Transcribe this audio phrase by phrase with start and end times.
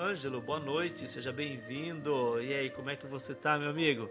[0.00, 2.40] Ângelo, boa noite, seja bem-vindo.
[2.40, 4.08] E aí, como é que você tá, meu amigo?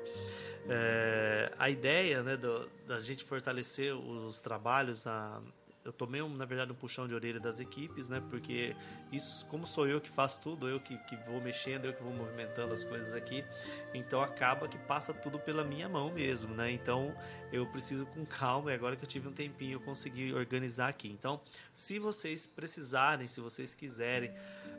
[0.70, 5.42] É, a ideia né, do, da gente fortalecer os trabalhos, a,
[5.84, 8.22] eu tomei, um, na verdade, um puxão de orelha das equipes, né?
[8.30, 8.76] Porque
[9.12, 12.14] isso, como sou eu que faço tudo, eu que, que vou mexendo, eu que vou
[12.14, 13.44] movimentando as coisas aqui,
[13.92, 16.70] então acaba que passa tudo pela minha mão mesmo, né?
[16.72, 17.16] Então
[17.52, 21.08] eu preciso com calma e agora que eu tive um tempinho eu consegui organizar aqui.
[21.08, 21.42] Então,
[21.74, 24.32] se vocês precisarem, se vocês quiserem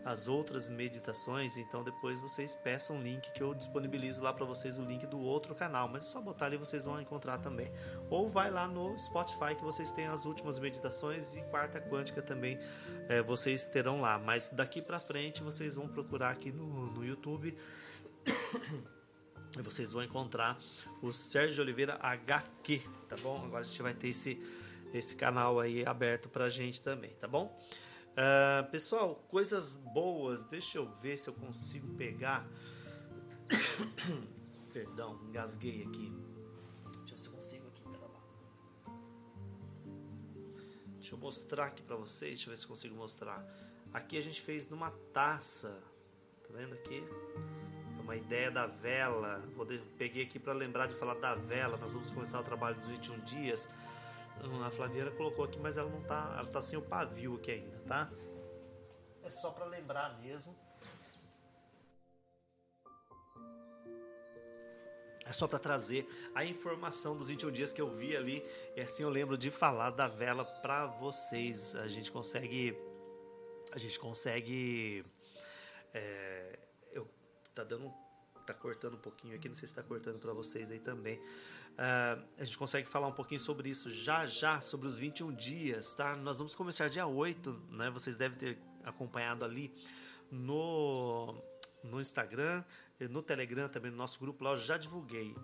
[0.05, 4.79] as outras meditações, então depois vocês peçam o link que eu disponibilizo lá para vocês
[4.79, 7.71] o link do outro canal, mas é só botar ali vocês vão encontrar também.
[8.09, 12.59] Ou vai lá no Spotify que vocês têm as últimas meditações e quarta quântica também
[13.09, 14.19] é, vocês terão lá.
[14.19, 17.57] Mas daqui para frente vocês vão procurar aqui no, no YouTube.
[19.59, 20.57] e vocês vão encontrar
[21.03, 23.45] o Sérgio Oliveira HQ, tá bom?
[23.45, 24.41] Agora a gente vai ter esse,
[24.95, 27.59] esse canal aí aberto pra gente também, tá bom?
[28.21, 32.47] Uh, pessoal, coisas boas, deixa eu ver se eu consigo pegar.
[34.75, 36.13] Perdão, engasguei aqui.
[37.07, 37.81] Deixa eu ver se eu consigo aqui.
[40.99, 43.43] Deixa eu mostrar aqui pra vocês, deixa eu ver se eu consigo mostrar.
[43.91, 45.83] Aqui a gente fez numa taça,
[46.47, 47.03] tá vendo aqui?
[47.99, 49.43] É uma ideia da vela.
[49.57, 51.79] Vou peguei aqui para lembrar de falar da vela.
[51.79, 53.67] Nós vamos começar o trabalho dos 21 dias.
[54.65, 57.79] A Flaviana colocou aqui, mas ela não tá, ela tá sem o pavio aqui ainda,
[57.81, 58.11] tá?
[59.23, 60.55] É só para lembrar mesmo.
[65.27, 68.45] É só para trazer a informação dos 21 dias que eu vi ali.
[68.75, 71.77] E assim eu lembro de falar da vela para vocês.
[71.77, 72.77] A gente consegue.
[73.71, 75.05] A gente consegue.
[75.95, 76.59] É,
[76.93, 77.09] eu,
[77.55, 77.95] tá dando
[78.53, 81.19] tá cortando um pouquinho aqui, não sei se está cortando para vocês aí também.
[81.19, 85.95] Uh, a gente consegue falar um pouquinho sobre isso já já, sobre os 21 dias,
[85.95, 86.17] tá?
[86.17, 87.91] Nós vamos começar dia 8, né?
[87.91, 89.73] Vocês devem ter acompanhado ali
[90.31, 91.35] no,
[91.83, 92.65] no Instagram,
[93.09, 95.35] no Telegram também, no nosso grupo lá, eu já divulguei.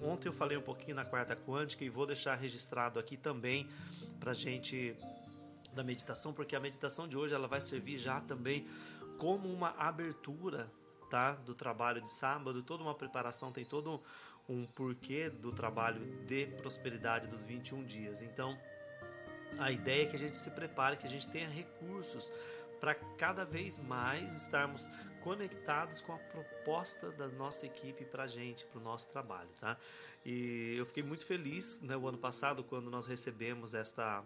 [0.00, 3.68] Ontem eu falei um pouquinho na quarta quântica e vou deixar registrado aqui também
[4.20, 4.94] pra gente
[5.72, 8.66] da meditação, porque a meditação de hoje ela vai servir já também
[9.18, 10.70] como uma abertura
[11.06, 11.32] tá?
[11.32, 14.02] Do trabalho de sábado, toda uma preparação, tem todo
[14.48, 18.22] um porquê do trabalho de prosperidade dos 21 dias.
[18.22, 18.58] Então,
[19.58, 22.30] a ideia é que a gente se prepare, que a gente tenha recursos
[22.80, 24.88] para cada vez mais estarmos
[25.22, 29.76] conectados com a proposta da nossa equipe para a gente, para o nosso trabalho, tá?
[30.24, 34.22] E eu fiquei muito feliz, né, o ano passado quando nós recebemos esta,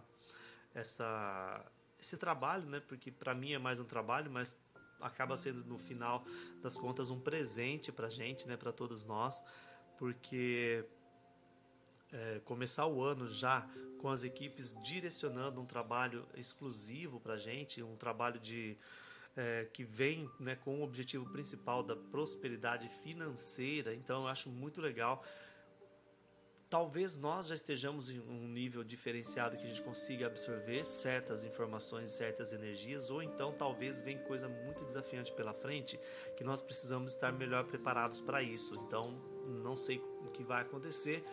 [0.74, 1.64] esta,
[1.98, 2.80] esse trabalho, né?
[2.80, 4.54] Porque para mim é mais um trabalho, mas
[5.00, 6.25] acaba sendo no final
[6.62, 9.43] das contas um presente para gente, né, para todos nós,
[9.99, 10.84] porque
[12.12, 13.69] é, começar o ano já
[13.99, 18.77] com as equipes direcionando um trabalho exclusivo para gente, um trabalho de
[19.37, 23.94] é, que vem né, com o objetivo principal da prosperidade financeira.
[23.94, 25.25] Então eu acho muito legal
[26.70, 32.10] talvez nós já estejamos em um nível diferenciado que a gente consiga absorver certas informações,
[32.10, 35.98] certas energias, ou então talvez vem coisa muito desafiante pela frente
[36.36, 38.76] que nós precisamos estar melhor preparados para isso.
[38.76, 39.20] Então,
[39.64, 41.25] não sei o que vai acontecer.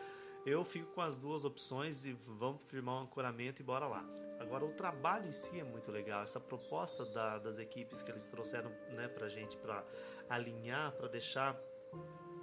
[0.43, 4.03] Eu fico com as duas opções e vamos firmar um ancoramento e bora lá.
[4.39, 6.23] Agora, o trabalho em si é muito legal.
[6.23, 9.83] Essa proposta da, das equipes que eles trouxeram né, para a gente, para
[10.29, 11.55] alinhar, para deixar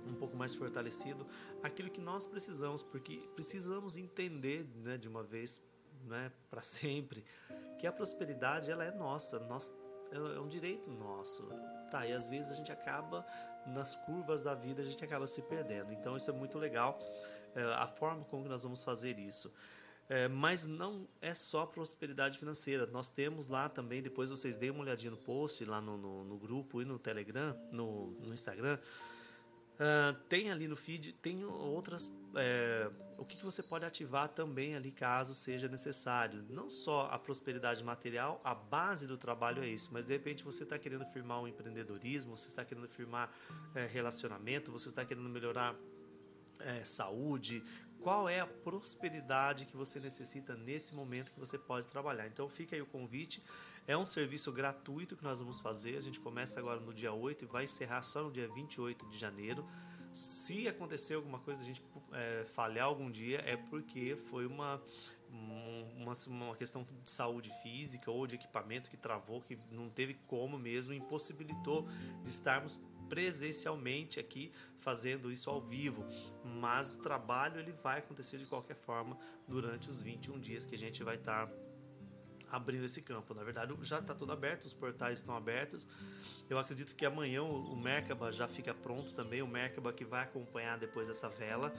[0.07, 1.27] um pouco mais fortalecido
[1.63, 5.63] aquilo que nós precisamos, porque precisamos entender né, de uma vez
[6.07, 7.25] né, para sempre
[7.79, 9.75] que a prosperidade ela é nossa, nós,
[10.11, 11.49] é, é um direito nosso.
[11.91, 13.25] Tá, e às vezes a gente acaba
[13.67, 15.93] nas curvas da vida, a gente acaba se perdendo.
[15.93, 16.99] Então isso é muito legal,
[17.55, 19.53] é, a forma como nós vamos fazer isso.
[20.07, 22.87] É, mas não é só prosperidade financeira.
[22.87, 26.37] Nós temos lá também, depois vocês deem uma olhadinha no post, lá no, no, no
[26.37, 28.79] grupo e no Telegram, no, no Instagram.
[29.75, 32.11] Uh, tem ali no feed, tem outras.
[32.37, 36.45] É, o que, que você pode ativar também ali caso seja necessário.
[36.49, 40.63] Não só a prosperidade material, a base do trabalho é isso, mas de repente você
[40.63, 43.33] está querendo firmar um empreendedorismo, você está querendo firmar
[43.75, 45.75] é, relacionamento, você está querendo melhorar
[46.61, 47.63] é, saúde.
[48.01, 52.27] Qual é a prosperidade que você necessita nesse momento que você pode trabalhar?
[52.27, 53.43] Então fica aí o convite.
[53.87, 55.97] É um serviço gratuito que nós vamos fazer.
[55.97, 59.19] A gente começa agora no dia 8 e vai encerrar só no dia 28 de
[59.19, 59.67] janeiro.
[60.13, 61.83] Se acontecer alguma coisa, a gente
[62.13, 64.81] é, falhar algum dia, é porque foi uma,
[65.29, 70.59] uma, uma questão de saúde física ou de equipamento que travou, que não teve como
[70.59, 71.89] mesmo, impossibilitou
[72.23, 76.05] de estarmos presencialmente aqui fazendo isso ao vivo,
[76.43, 80.79] mas o trabalho ele vai acontecer de qualquer forma durante os 21 dias que a
[80.79, 81.51] gente vai estar
[82.55, 83.35] abrindo esse campo.
[83.35, 85.89] Na verdade, já está tudo aberto, os portais estão abertos.
[86.49, 90.79] Eu acredito que amanhã o Merkaba já fica pronto também, o Merkaba que vai acompanhar
[90.79, 91.73] depois essa vela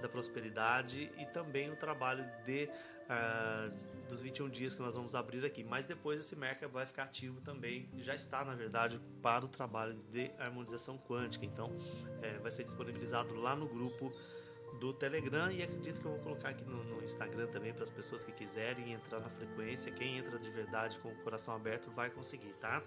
[0.00, 2.68] da prosperidade e também o trabalho de
[3.08, 5.64] uh, dos 21 dias que nós vamos abrir aqui.
[5.64, 9.94] Mas depois esse Merkaba vai ficar ativo também, já está na verdade para o trabalho
[10.10, 11.44] de harmonização quântica.
[11.44, 11.70] Então,
[12.20, 14.12] é, vai ser disponibilizado lá no grupo
[14.82, 17.90] do Telegram e acredito que eu vou colocar aqui no, no Instagram também para as
[17.90, 19.92] pessoas que quiserem entrar na frequência.
[19.92, 22.82] Quem entra de verdade com o coração aberto vai conseguir, tá?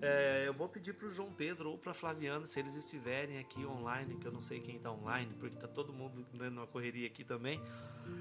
[0.00, 3.66] É, eu vou pedir para o João Pedro ou para Flaviana se eles estiverem aqui
[3.66, 7.06] online, que eu não sei quem está online, porque está todo mundo né, numa correria
[7.06, 7.60] aqui também,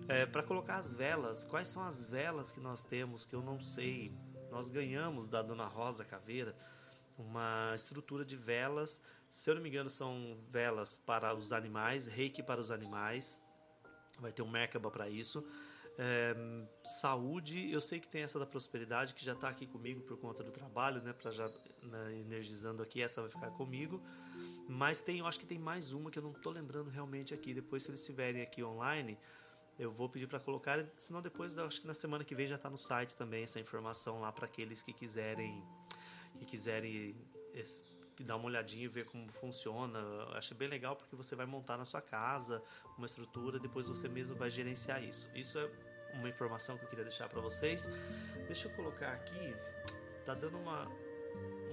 [0.10, 1.45] é, para colocar as velas.
[1.45, 4.12] Quais são as velas que nós temos que eu não sei?
[4.52, 6.54] Nós ganhamos da Dona Rosa Caveira
[7.18, 12.42] uma estrutura de velas se eu não me engano, são velas para os animais, reiki
[12.42, 13.40] para os animais.
[14.20, 15.46] Vai ter um Merkaba para isso.
[15.98, 16.34] É,
[16.84, 20.44] saúde, eu sei que tem essa da prosperidade que já está aqui comigo por conta
[20.44, 21.14] do trabalho, né?
[21.14, 21.48] Para já
[21.84, 24.02] né, energizando aqui, essa vai ficar comigo.
[24.68, 27.54] Mas tem, eu acho que tem mais uma que eu não estou lembrando realmente aqui.
[27.54, 29.18] Depois, se eles estiverem aqui online,
[29.78, 30.86] eu vou pedir para colocar.
[30.96, 34.22] Senão, depois, acho que na semana que vem já está no site também essa informação
[34.22, 35.64] lá para aqueles que quiserem,
[36.38, 37.16] que quiserem
[38.24, 40.00] dar uma olhadinha e ver como funciona.
[40.00, 42.62] Eu achei bem legal porque você vai montar na sua casa
[42.98, 45.30] uma estrutura, depois você mesmo vai gerenciar isso.
[45.33, 45.69] Isso é
[46.13, 47.88] uma informação que eu queria deixar para vocês.
[48.48, 49.56] Deixa eu colocar aqui,
[50.25, 50.86] tá dando uma,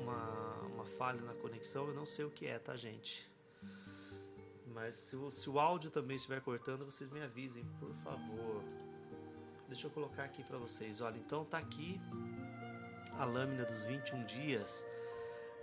[0.00, 3.30] uma, uma falha na conexão, eu não sei o que é, tá, gente?
[4.66, 8.62] Mas se o, se o áudio também estiver cortando, vocês me avisem, por favor.
[9.68, 11.00] Deixa eu colocar aqui para vocês.
[11.00, 12.00] Olha, então tá aqui
[13.18, 14.84] a lâmina dos 21 dias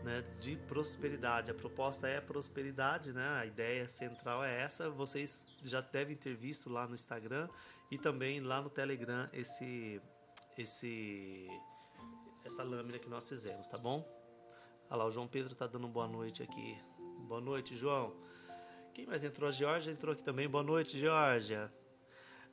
[0.03, 1.50] né, de prosperidade.
[1.51, 3.27] A proposta é prosperidade, né?
[3.39, 4.89] A ideia central é essa.
[4.89, 7.47] Vocês já devem ter visto lá no Instagram
[7.89, 10.01] e também lá no Telegram esse
[10.57, 11.47] esse
[12.44, 14.05] essa lâmina que nós fizemos, tá bom?
[14.89, 16.77] Olha lá, o João Pedro tá dando boa noite aqui.
[17.27, 18.13] Boa noite, João.
[18.94, 19.47] Quem mais entrou?
[19.47, 20.47] A Georgia entrou aqui também.
[20.47, 21.71] Boa noite, Georgia.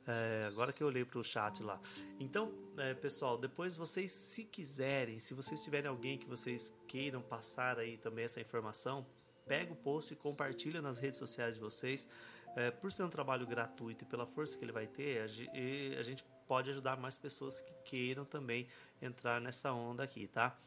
[0.07, 1.79] É, agora que eu olhei para o chat lá.
[2.19, 7.77] Então, é, pessoal, depois vocês, se quiserem, se vocês tiverem alguém que vocês queiram passar
[7.77, 9.05] aí também essa informação,
[9.45, 12.07] pega o post e compartilha nas redes sociais de vocês.
[12.55, 16.03] É, por ser um trabalho gratuito e pela força que ele vai ter, a, a
[16.03, 18.67] gente pode ajudar mais pessoas que queiram também
[19.01, 20.57] entrar nessa onda aqui, tá?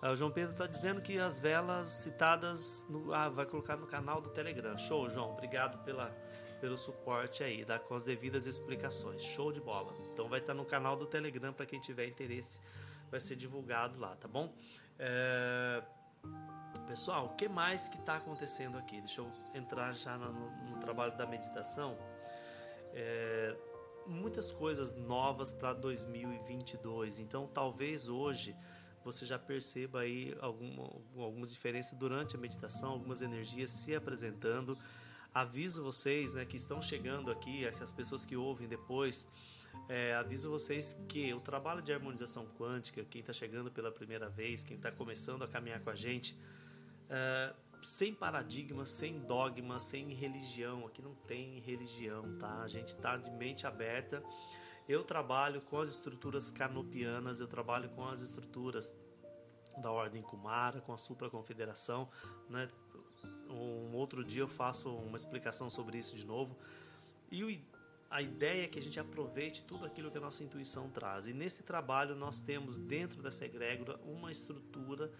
[0.00, 4.20] O João Pedro está dizendo que as velas citadas no, ah, vai colocar no canal
[4.20, 4.78] do Telegram.
[4.78, 5.32] Show, João.
[5.32, 6.16] Obrigado pela
[6.60, 7.78] pelo suporte aí, tá?
[7.78, 9.22] com as devidas explicações.
[9.22, 9.94] Show de bola.
[10.12, 12.60] Então vai estar no canal do Telegram para quem tiver interesse,
[13.10, 14.54] vai ser divulgado lá, tá bom?
[14.98, 15.82] É...
[16.86, 19.00] Pessoal, o que mais que está acontecendo aqui?
[19.00, 21.96] Deixa eu entrar já no, no trabalho da meditação.
[22.92, 23.56] É...
[24.06, 27.20] Muitas coisas novas para 2022.
[27.20, 28.56] Então, talvez hoje
[29.04, 30.84] você já perceba aí alguma,
[31.16, 34.78] algumas diferenças durante a meditação, algumas energias se apresentando
[35.40, 39.26] aviso vocês né, que estão chegando aqui, as pessoas que ouvem depois,
[39.88, 44.62] é, aviso vocês que o trabalho de harmonização quântica, quem está chegando pela primeira vez,
[44.62, 46.36] quem está começando a caminhar com a gente,
[47.08, 50.86] é, sem paradigmas, sem dogmas, sem religião.
[50.86, 52.62] Aqui não tem religião, tá?
[52.62, 54.22] A gente está de mente aberta.
[54.88, 58.96] Eu trabalho com as estruturas canopianas, eu trabalho com as estruturas
[59.80, 62.08] da Ordem Kumara, com a Supra Confederação,
[62.48, 62.68] né?
[63.48, 66.56] Um outro dia eu faço uma explicação sobre isso de novo.
[67.30, 67.62] E
[68.10, 71.26] a ideia é que a gente aproveite tudo aquilo que a nossa intuição traz.
[71.26, 75.10] E nesse trabalho nós temos dentro dessa egrégora uma estrutura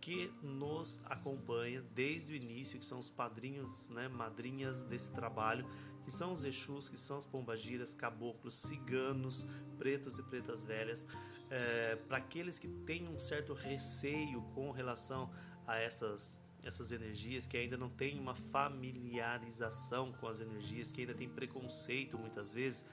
[0.00, 5.68] que nos acompanha desde o início, que são os padrinhos, né, madrinhas desse trabalho,
[6.04, 11.04] que são os Exus, que são os pombagiras, caboclos, ciganos, pretos e pretas velhas.
[11.50, 15.30] É, Para aqueles que têm um certo receio com relação
[15.66, 16.34] a essas
[16.68, 22.18] essas energias, que ainda não tem uma familiarização com as energias, que ainda tem preconceito
[22.18, 22.86] muitas vezes.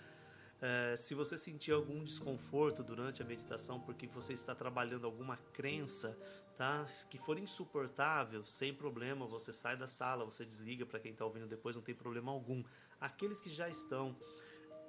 [0.56, 6.18] Uh, se você sentir algum desconforto durante a meditação porque você está trabalhando alguma crença,
[6.58, 6.86] tá?
[7.10, 11.46] Que for insuportável, sem problema, você sai da sala, você desliga para quem está ouvindo
[11.46, 12.64] depois, não tem problema algum.
[13.00, 14.16] Aqueles que já estão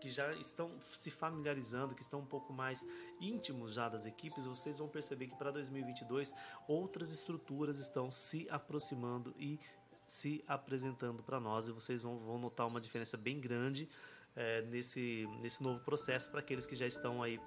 [0.01, 2.87] que já estão se familiarizando, que estão um pouco mais
[3.21, 6.35] íntimos já das equipes, vocês vão perceber que para 2022
[6.69, 9.59] outras estruturas estão se aproximando e
[10.07, 13.89] se apresentando para nós e vocês vão, vão, notar uma diferença bem grande
[14.37, 17.41] é, nesse, nesse novo processo para aqueles que já estão aí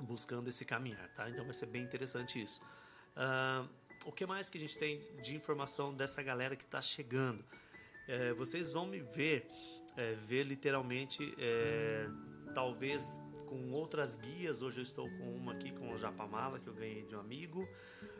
[0.00, 1.30] buscando esse caminhar, tá?
[1.30, 2.60] Então vai ser bem interessante isso.
[3.16, 3.68] Uh,
[4.04, 7.44] o que mais que a gente tem de informação dessa galera que está chegando?
[8.06, 9.48] É, vocês vão me ver
[9.96, 12.08] é, ver literalmente, é,
[12.54, 13.08] talvez
[13.46, 14.62] com outras guias.
[14.62, 17.66] Hoje eu estou com uma aqui com o Japamala que eu ganhei de um amigo.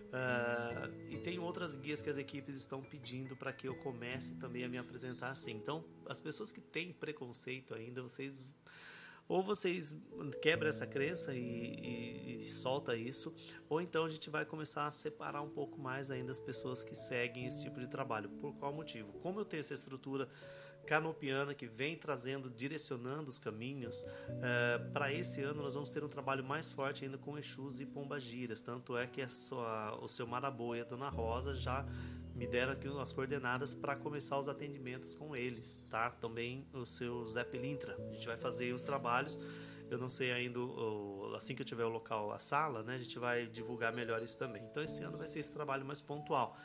[0.07, 4.65] Uh, e tem outras guias que as equipes estão pedindo para que eu comece também
[4.65, 5.53] a me apresentar assim.
[5.53, 8.43] Então, as pessoas que têm preconceito ainda, vocês
[9.29, 9.97] ou vocês
[10.41, 13.35] quebram essa crença e, e, e, solta isso,
[13.69, 16.95] ou então a gente vai começar a separar um pouco mais ainda as pessoas que
[16.95, 18.29] seguem esse tipo de trabalho.
[18.29, 19.13] Por qual motivo?
[19.15, 20.29] Como eu tenho essa estrutura
[20.87, 24.07] canopiana que vem trazendo, direcionando os caminhos.
[24.41, 27.85] É, para esse ano nós vamos ter um trabalho mais forte ainda com Exus e
[27.85, 28.63] Pombagiras.
[28.63, 31.85] Tanto é que a sua, o seu Maraboia, Dona Rosa, já
[32.35, 36.11] me deram aqui as coordenadas para começar os atendimentos com eles, tá?
[36.11, 37.97] Também o seu Zé Pelintra.
[38.11, 39.39] A gente vai fazer os trabalhos.
[39.89, 40.59] Eu não sei ainda,
[41.37, 42.97] assim que eu tiver o local, a sala, né?
[42.97, 44.63] A gente vai divulgar melhor isso também.
[44.65, 46.57] Então esse ano vai ser esse trabalho mais pontual.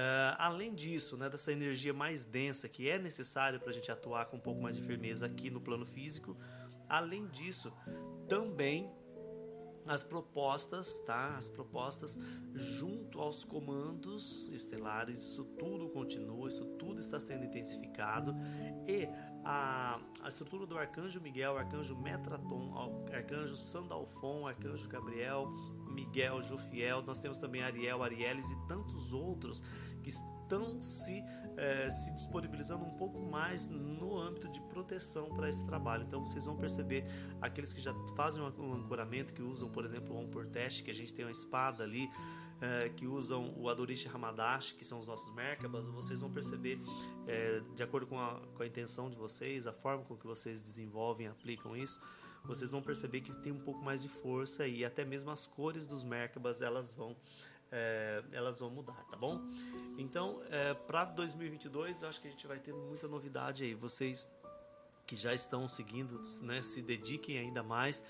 [0.00, 4.24] Uh, além disso, né, dessa energia mais densa que é necessária para a gente atuar
[4.26, 6.34] com um pouco mais de firmeza aqui no plano físico,
[6.88, 7.70] além disso,
[8.26, 8.90] também
[9.86, 11.36] as propostas, tá?
[11.36, 12.18] As propostas
[12.54, 18.34] junto aos comandos estelares, isso tudo continua, isso tudo está sendo intensificado
[18.86, 19.06] e
[19.44, 22.72] a, a estrutura do Arcanjo Miguel, Arcanjo Metraton,
[23.12, 25.52] Arcanjo Sandalfon, Arcanjo Gabriel,
[25.90, 29.62] Miguel, Jofiel, nós temos também Ariel, Arieles e tantos outros
[30.02, 31.22] que estão se,
[31.56, 36.04] eh, se disponibilizando um pouco mais no âmbito de proteção para esse trabalho.
[36.04, 37.04] Então vocês vão perceber
[37.40, 40.94] aqueles que já fazem um ancoramento, que usam, por exemplo, Om por teste, que a
[40.94, 42.10] gente tem uma espada ali,
[42.62, 46.78] eh, que usam o Adorish Hamadash, que são os nossos Merkabas, vocês vão perceber,
[47.26, 50.62] eh, de acordo com a, com a intenção de vocês, a forma com que vocês
[50.62, 51.98] desenvolvem, aplicam isso,
[52.44, 55.86] vocês vão perceber que tem um pouco mais de força e até mesmo as cores
[55.86, 57.16] dos Merkabas elas vão
[57.72, 59.40] é, elas vão mudar, tá bom?
[59.96, 63.74] Então, é, para 2022, eu acho que a gente vai ter muita novidade aí.
[63.74, 64.28] Vocês
[65.06, 68.04] que já estão seguindo, né, se dediquem ainda mais.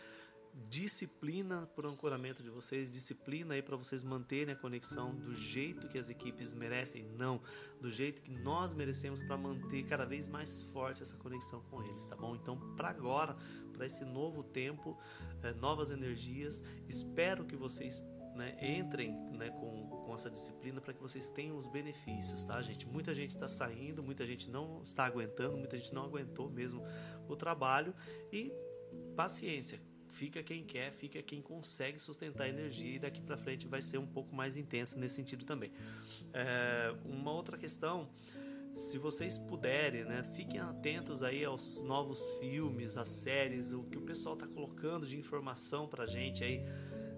[0.69, 5.89] Disciplina para o ancoramento de vocês, disciplina aí para vocês manterem a conexão do jeito
[5.89, 7.41] que as equipes merecem, não
[7.81, 12.07] do jeito que nós merecemos para manter cada vez mais forte essa conexão com eles,
[12.07, 12.37] tá bom?
[12.37, 13.37] Então, para agora,
[13.73, 14.99] para esse novo tempo,
[15.43, 18.05] é, novas energias, espero que vocês
[18.35, 22.87] né, entrem né, com, com essa disciplina para que vocês tenham os benefícios, tá, gente?
[22.87, 26.83] Muita gente está saindo, muita gente não está aguentando, muita gente não aguentou mesmo
[27.29, 27.95] o trabalho
[28.33, 28.53] e
[29.17, 29.81] paciência.
[30.21, 33.97] Fica quem quer, fica quem consegue sustentar a energia e daqui para frente vai ser
[33.97, 35.73] um pouco mais intensa nesse sentido também.
[36.35, 38.07] É, uma outra questão
[38.75, 44.03] se vocês puderem, né, fiquem atentos aí aos novos filmes, às séries, o que o
[44.03, 46.67] pessoal está colocando de informação para gente aí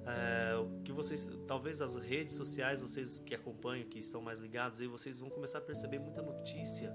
[0.07, 4.81] é, o que vocês, talvez as redes sociais, vocês que acompanham, que estão mais ligados,
[4.81, 6.93] aí vocês vão começar a perceber muita notícia.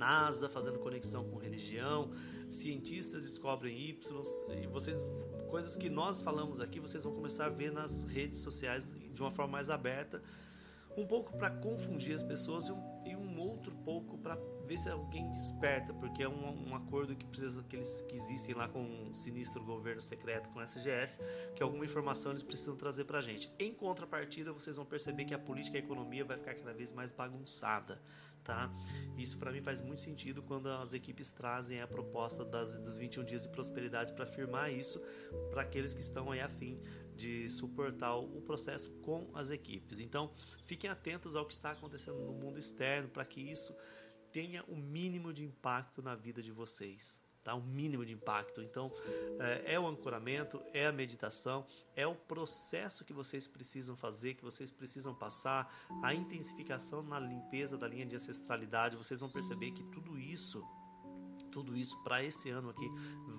[0.00, 2.10] NASA fazendo conexão com religião,
[2.48, 4.22] cientistas descobrem Y,
[4.62, 5.04] e vocês
[5.50, 9.30] coisas que nós falamos aqui, vocês vão começar a ver nas redes sociais de uma
[9.30, 10.22] forma mais aberta,
[10.96, 14.88] um pouco para confundir as pessoas e um, e um outro pouco para ver se
[14.88, 18.80] alguém desperta, porque é um, um acordo que precisa que eles que existem lá com
[18.80, 21.20] um sinistro governo secreto com a SGS,
[21.54, 23.52] que alguma informação eles precisam trazer para a gente.
[23.58, 26.90] Em contrapartida, vocês vão perceber que a política e a economia vai ficar cada vez
[26.90, 28.00] mais bagunçada.
[28.44, 28.70] Tá?
[29.16, 33.24] Isso para mim faz muito sentido quando as equipes trazem a proposta das, dos 21
[33.24, 35.00] dias de prosperidade para afirmar isso
[35.50, 36.80] para aqueles que estão aí afim
[37.14, 40.00] de suportar o processo com as equipes.
[40.00, 40.32] Então,
[40.64, 43.76] fiquem atentos ao que está acontecendo no mundo externo para que isso
[44.32, 47.20] tenha o mínimo de impacto na vida de vocês.
[47.42, 47.54] Tá?
[47.54, 48.60] O mínimo de impacto.
[48.60, 48.92] Então,
[49.38, 51.66] é, é o ancoramento, é a meditação,
[51.96, 57.78] é o processo que vocês precisam fazer, que vocês precisam passar, a intensificação na limpeza
[57.78, 58.96] da linha de ancestralidade.
[58.96, 60.62] Vocês vão perceber que tudo isso
[61.50, 62.88] tudo isso para esse ano aqui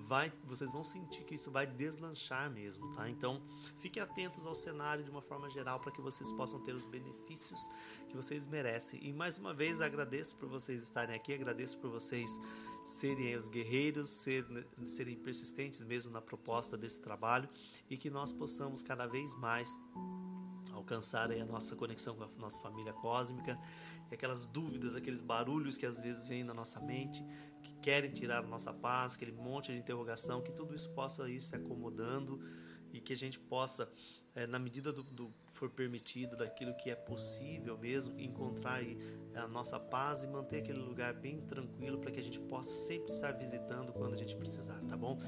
[0.06, 3.42] vai vocês vão sentir que isso vai deslanchar mesmo tá então
[3.78, 7.68] fiquem atentos ao cenário de uma forma geral para que vocês possam ter os benefícios
[8.08, 12.38] que vocês merecem e mais uma vez agradeço por vocês estarem aqui agradeço por vocês
[12.84, 14.44] serem os guerreiros ser,
[14.86, 17.48] serem persistentes mesmo na proposta desse trabalho
[17.88, 19.78] e que nós possamos cada vez mais
[20.72, 23.58] alcançar a nossa conexão com a nossa família cósmica.
[24.10, 27.24] E aquelas dúvidas, aqueles barulhos que às vezes vêm na nossa mente,
[27.62, 31.40] que querem tirar a nossa paz, aquele monte de interrogação, que tudo isso possa ir
[31.40, 32.40] se acomodando
[32.92, 33.88] e que a gente possa,
[34.34, 38.98] é, na medida do, do for permitido, daquilo que é possível mesmo, encontrar aí
[39.34, 43.12] a nossa paz e manter aquele lugar bem tranquilo para que a gente possa sempre
[43.12, 45.20] estar visitando quando a gente precisar, tá bom?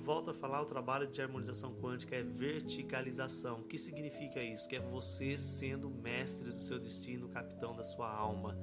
[0.00, 3.60] volto a falar, o trabalho de harmonização quântica é verticalização.
[3.60, 4.68] O que significa isso?
[4.68, 8.58] Que é você sendo mestre do seu destino, capitão da sua alma.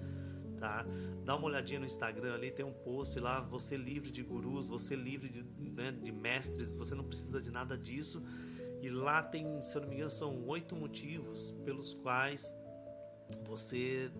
[0.58, 0.86] Tá?
[1.24, 4.96] Dá uma olhadinha no Instagram ali, tem um post lá, você livre de gurus, você
[4.96, 8.24] livre de, né, de mestres, você não precisa de nada disso.
[8.82, 12.56] E lá tem, se eu não me engano, são oito motivos pelos quais
[13.46, 14.12] você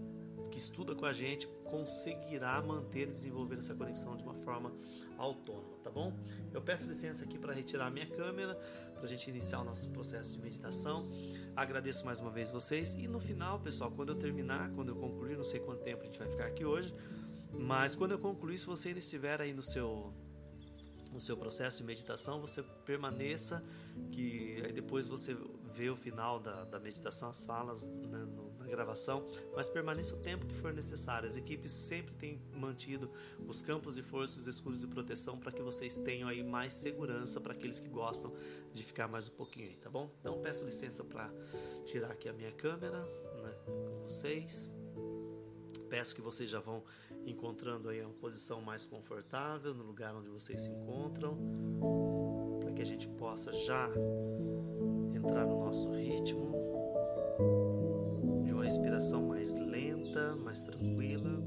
[0.48, 4.72] que estuda com a gente conseguirá manter e desenvolver essa conexão de uma forma
[5.18, 6.14] autônoma, tá bom?
[6.54, 8.56] Eu peço licença aqui para retirar a minha câmera,
[8.94, 11.10] para a gente iniciar o nosso processo de meditação.
[11.56, 15.36] Agradeço mais uma vez vocês e no final, pessoal, quando eu terminar, quando eu concluir,
[15.36, 16.94] não sei quanto tempo a gente vai ficar aqui hoje,
[17.52, 20.14] mas quando eu concluir, se você ainda estiver aí no seu
[21.12, 23.64] no seu processo de meditação, você permaneça,
[24.12, 25.36] que aí depois você
[25.74, 30.46] vê o final da, da meditação, as falas né, no, gravação, mas permaneça o tempo
[30.46, 31.28] que for necessário.
[31.28, 33.10] As equipes sempre têm mantido
[33.48, 37.40] os campos de força, os escudos de proteção para que vocês tenham aí mais segurança
[37.40, 38.34] para aqueles que gostam
[38.74, 40.10] de ficar mais um pouquinho aí, tá bom?
[40.20, 41.32] Então peço licença para
[41.86, 43.00] tirar aqui a minha câmera
[43.42, 44.74] né, com vocês.
[45.90, 46.84] Peço que vocês já vão
[47.26, 51.38] encontrando aí uma posição mais confortável no lugar onde vocês se encontram,
[52.60, 53.90] para que a gente possa já
[55.14, 56.77] entrar no nosso ritmo
[58.68, 61.42] respiração mais lenta, mais tranquila.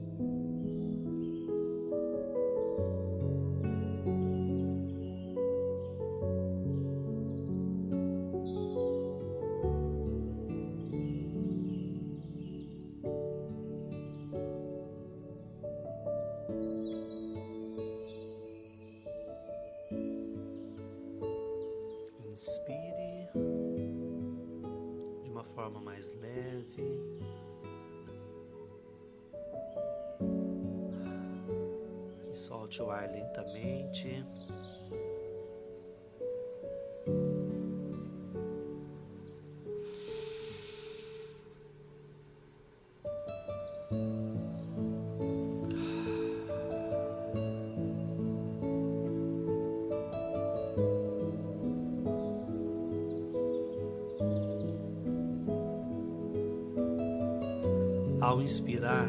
[58.30, 59.08] Ao inspirar,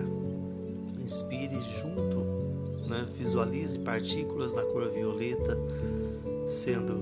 [0.99, 2.21] inspire junto
[2.89, 3.07] né?
[3.15, 5.55] Visualize partículas na cor violeta
[6.47, 6.99] sendo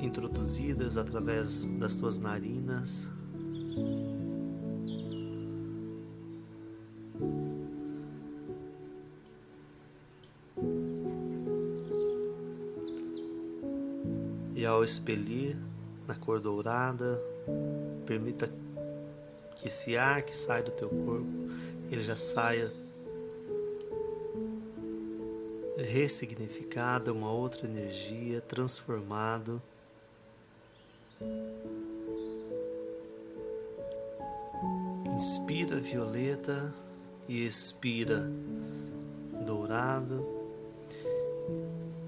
[0.00, 3.06] introduzidas através das tuas narinas.
[14.56, 15.54] E ao expelir
[16.08, 17.20] na cor dourada,
[18.06, 18.50] permita
[19.62, 21.24] que esse ar que sai do teu corpo,
[21.88, 22.72] ele já saia
[25.78, 29.62] ressignificada, uma outra energia, transformado.
[35.14, 36.74] Inspira violeta
[37.28, 38.28] e expira
[39.46, 40.26] dourado.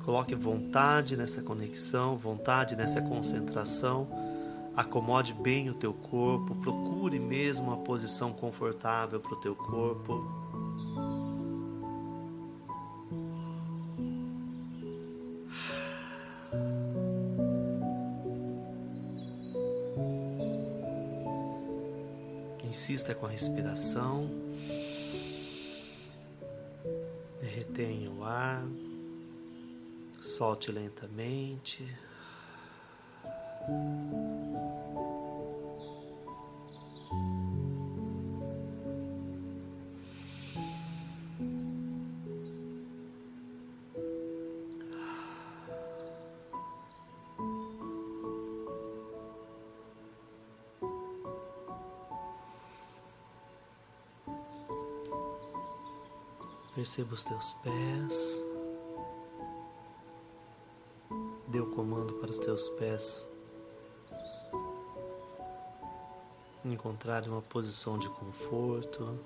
[0.04, 4.33] Coloque vontade nessa conexão, vontade nessa concentração.
[4.76, 10.44] Acomode bem o teu corpo, procure mesmo uma posição confortável para o teu corpo.
[22.64, 24.28] Insista com a respiração.
[27.40, 28.66] Retenha o ar.
[30.20, 31.86] Solte lentamente.
[56.94, 58.44] Perceba os teus pés.
[61.48, 63.26] Dê o comando para os teus pés
[66.64, 69.18] encontrarem uma posição de conforto.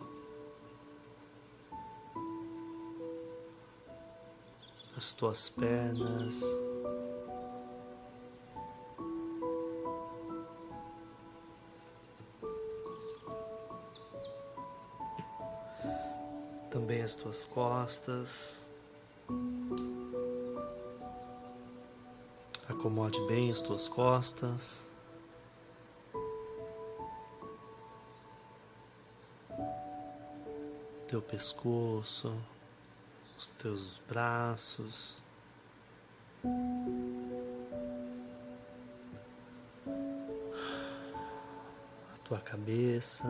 [4.97, 6.41] As tuas pernas.
[17.39, 18.65] Também as tuas costas.
[22.69, 24.89] Acomode bem as tuas costas.
[31.07, 32.35] Teu pescoço,
[33.39, 35.17] os teus braços.
[42.15, 43.27] A tua cabeça.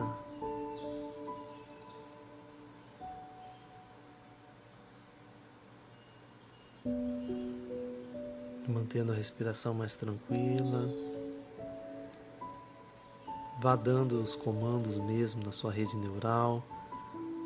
[8.89, 10.89] Mantendo a respiração mais tranquila.
[13.61, 16.65] Vá dando os comandos mesmo na sua rede neural,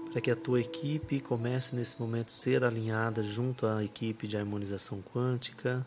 [0.09, 4.37] para que a tua equipe comece nesse momento a ser alinhada junto à equipe de
[4.37, 5.85] harmonização quântica.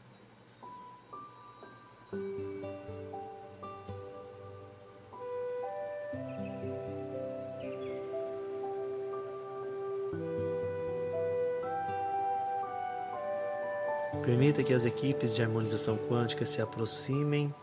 [14.86, 17.54] Equipes de harmonização quântica se aproximem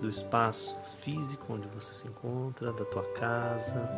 [0.00, 3.88] do espaço físico onde você se encontra, da tua casa.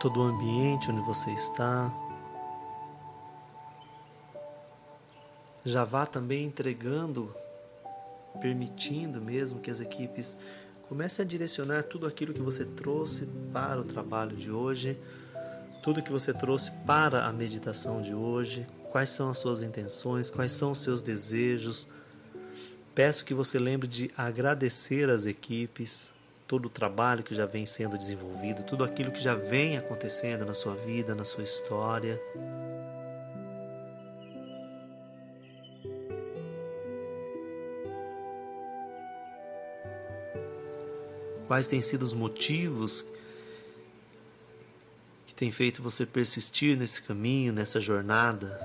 [0.00, 1.92] Todo o ambiente onde você está.
[5.64, 7.34] Já vá também entregando,
[8.40, 10.36] permitindo mesmo que as equipes
[10.88, 14.98] Comece a direcionar tudo aquilo que você trouxe para o trabalho de hoje,
[15.82, 20.52] tudo que você trouxe para a meditação de hoje, quais são as suas intenções, quais
[20.52, 21.86] são os seus desejos.
[22.94, 26.10] Peço que você lembre de agradecer às equipes,
[26.46, 30.54] todo o trabalho que já vem sendo desenvolvido, tudo aquilo que já vem acontecendo na
[30.54, 32.18] sua vida, na sua história.
[41.48, 43.06] Quais têm sido os motivos
[45.26, 48.60] que têm feito você persistir nesse caminho, nessa jornada?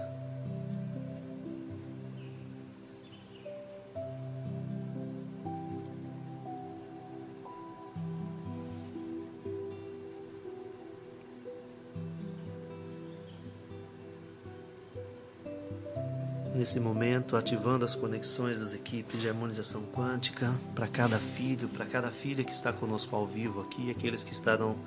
[16.63, 22.09] Nesse momento, ativando as conexões das equipes de harmonização quântica para cada filho, para cada
[22.09, 24.77] filha que está conosco ao vivo aqui, aqueles que estarão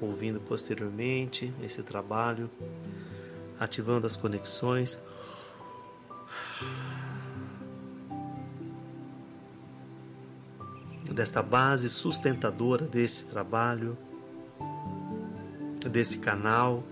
[0.00, 2.50] ouvindo posteriormente esse trabalho,
[3.60, 4.96] ativando as conexões.
[11.12, 13.98] Desta base sustentadora desse trabalho,
[15.92, 16.82] desse canal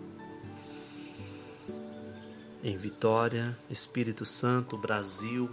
[2.67, 5.49] em Vitória, Espírito Santo, Brasil,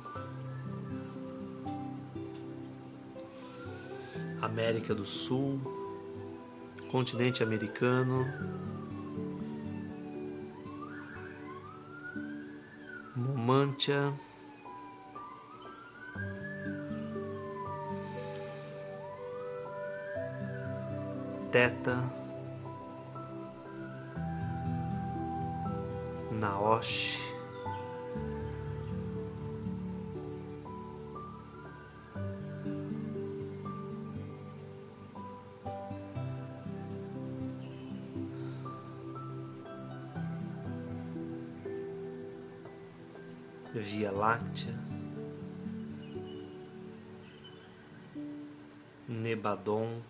[4.41, 5.61] América do Sul,
[6.89, 8.25] continente americano,
[13.15, 14.11] Momantia,
[21.51, 22.22] Teta,
[26.83, 27.19] Naoshi.
[43.73, 44.77] Via Láctea,
[49.09, 50.03] Nebadon,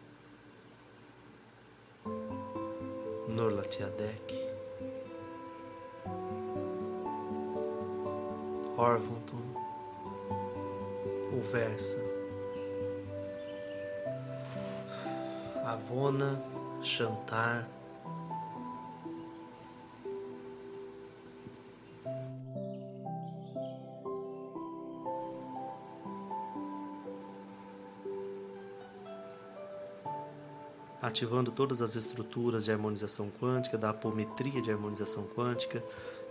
[8.83, 9.37] Orvonton,
[11.51, 12.03] Versa,
[15.63, 16.43] Avona,
[16.81, 17.65] Chantar,
[31.01, 35.81] ativando todas as estruturas de harmonização quântica, da apometria de harmonização quântica,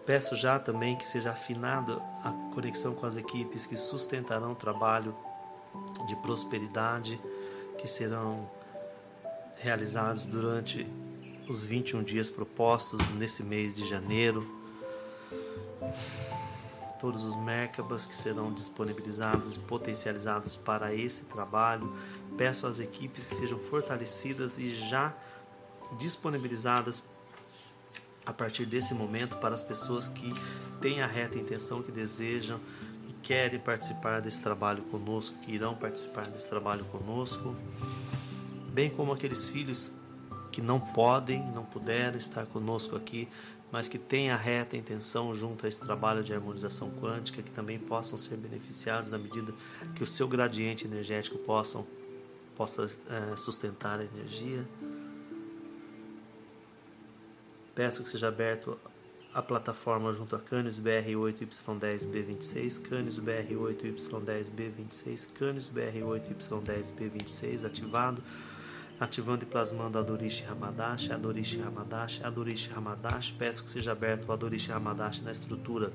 [0.04, 5.14] Peço já também que seja afinada a conexão com as equipes que sustentarão o trabalho
[6.06, 7.20] de prosperidade
[7.78, 8.50] que serão
[9.56, 10.86] realizados durante
[11.48, 14.44] os 21 dias propostos nesse mês de janeiro.
[17.00, 21.96] Todos os Merkabas que serão disponibilizados e potencializados para esse trabalho.
[22.36, 25.12] Peço às equipes que sejam fortalecidas e já
[25.98, 27.02] disponibilizadas
[28.24, 30.32] a partir desse momento para as pessoas que
[30.80, 32.60] têm a reta intenção, que desejam
[33.08, 37.54] e querem participar desse trabalho conosco, que irão participar desse trabalho conosco,
[38.72, 39.92] bem como aqueles filhos
[40.50, 43.28] que não podem, não puderam estar conosco aqui,
[43.72, 47.78] mas que têm a reta intenção junto a esse trabalho de harmonização quântica, que também
[47.78, 49.54] possam ser beneficiados na medida
[49.94, 51.86] que o seu gradiente energético possam,
[52.54, 54.68] possa é, sustentar a energia.
[57.74, 58.78] Peço que seja aberto
[59.32, 68.22] a plataforma junto a Canis BR8Y10B26, Canis BR8Y10B26, Canis BR8Y10B26 ativado,
[69.00, 73.34] ativando e plasmando Adorishi Hamadash, Adorishi Hamadash, Adorishi Hamadash.
[73.38, 75.94] Peço que seja aberto o Adorishi Hamadash na estrutura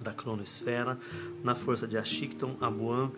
[0.00, 0.98] da cronosfera,
[1.44, 3.12] na força de Ashikton, Abuan,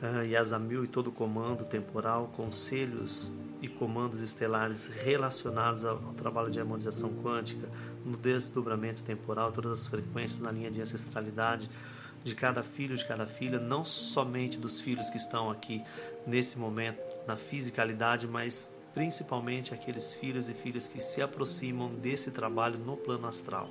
[0.00, 6.50] uh, Yazamil e todo o comando temporal, conselhos e comandos estelares relacionados ao, ao trabalho
[6.50, 7.68] de harmonização quântica,
[8.04, 11.68] no desdobramento temporal, todas as frequências na linha de ancestralidade
[12.22, 15.82] de cada filho, de cada filha, não somente dos filhos que estão aqui
[16.26, 22.78] nesse momento na fisicalidade, mas principalmente aqueles filhos e filhas que se aproximam desse trabalho
[22.78, 23.70] no plano astral.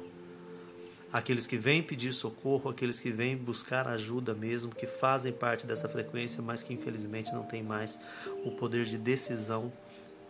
[1.12, 5.88] Aqueles que vêm pedir socorro, aqueles que vêm buscar ajuda mesmo, que fazem parte dessa
[5.88, 8.00] frequência, mas que infelizmente não têm mais
[8.44, 9.72] o poder de decisão,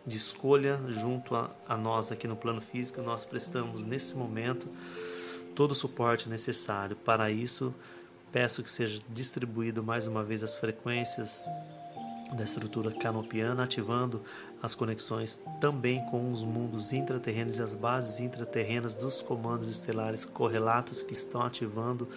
[0.05, 3.01] de escolha junto a, a nós aqui no plano físico.
[3.01, 4.67] Nós prestamos nesse momento
[5.55, 6.95] todo o suporte necessário.
[6.95, 7.73] Para isso,
[8.31, 11.47] peço que seja distribuído mais uma vez as frequências
[12.35, 14.21] da estrutura canopiana, ativando
[14.61, 21.03] as conexões também com os mundos intraterrenos e as bases intraterrenas dos comandos estelares correlatos
[21.03, 22.07] que estão ativando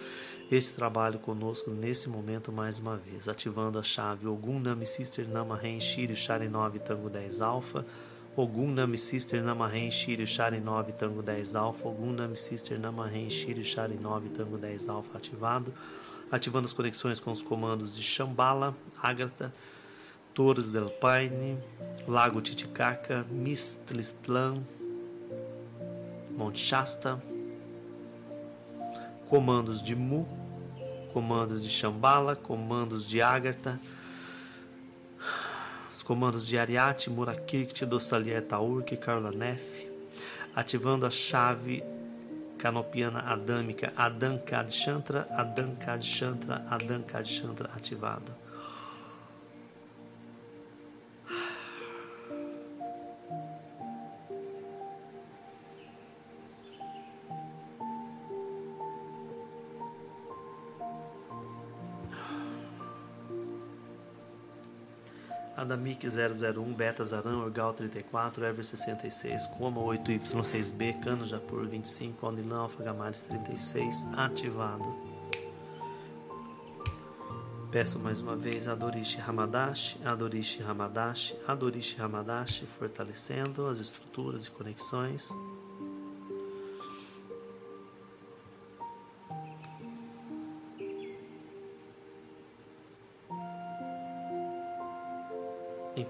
[0.51, 5.79] esse trabalho conosco nesse momento mais uma vez, ativando a chave Ogum Nami Sister Namahen
[5.79, 7.85] Shiri Shari 9 Tango 10 Alpha,
[8.35, 13.63] Ogum Nami Sister Namahen Shiri Shari 9 Tango 10 Alpha, Ogum Nami Sister Namahen Shiri
[13.63, 15.73] Shari 9 Tango 10 Alpha ativado,
[16.29, 19.53] ativando as conexões com os comandos de Shambhala, Agatha,
[20.33, 21.57] Torres del Paine,
[22.07, 24.63] Lago Titicaca, Mistlistlan,
[26.37, 27.21] Monte Shasta,
[29.29, 30.25] comandos de Mu,
[31.13, 33.79] comandos de Shambhala, comandos de Agartha,
[35.89, 39.61] os comandos de Ariate, Murakirti, Dossalier, Taurk, Carla Neff,
[40.55, 41.83] ativando a chave
[42.57, 48.31] canopiana adâmica Adan Kadchantra, Adan Kadchantra, Adan Kadchantra ativado.
[66.01, 72.83] Adamic 001, Beta Zaran, Orgal 34, Ever 66, Coma 8Y6B, Cano Japur 25, Alnilão Alfa
[72.83, 74.85] Gamares 36, ativado.
[77.71, 85.29] Peço mais uma vez Adorishi Hamadashi, Adorishi Hamadashi, Adorishi Hamadashi, fortalecendo as estruturas de conexões.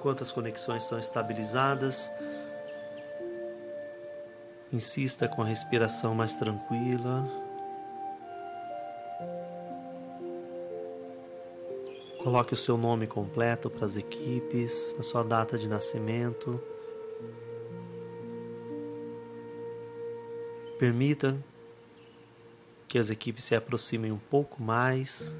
[0.01, 2.11] Enquanto as conexões são estabilizadas.
[4.73, 7.29] Insista com a respiração mais tranquila.
[12.17, 16.59] Coloque o seu nome completo para as equipes, a sua data de nascimento.
[20.79, 21.37] Permita
[22.87, 25.37] que as equipes se aproximem um pouco mais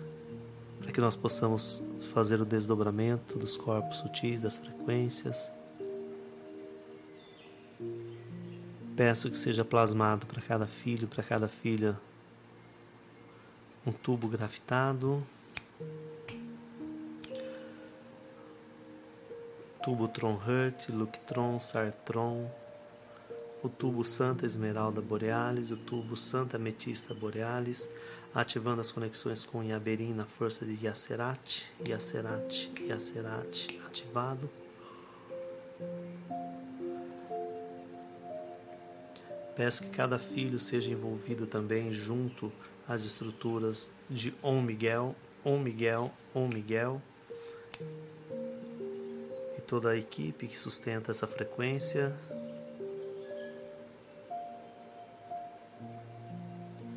[0.92, 1.82] para que nós possamos
[2.14, 5.50] fazer o desdobramento dos corpos sutis, das frequências.
[8.94, 11.98] Peço que seja plasmado para cada filho, para cada filha,
[13.88, 15.24] um tubo grafitado,
[19.82, 22.52] tubo Tronhurt, Luctron, Sartron,
[23.64, 27.88] o tubo Santa Esmeralda Borealis, o tubo Santa Ametista Borealis,
[28.34, 34.50] ativando as conexões com Yaberim na força de Yacerat, Yacerat, Yacerat, ativado.
[39.56, 42.52] Peço que cada filho seja envolvido também junto
[42.88, 47.02] às estruturas de Om Miguel, Om Miguel, Om Miguel
[49.58, 52.15] e toda a equipe que sustenta essa frequência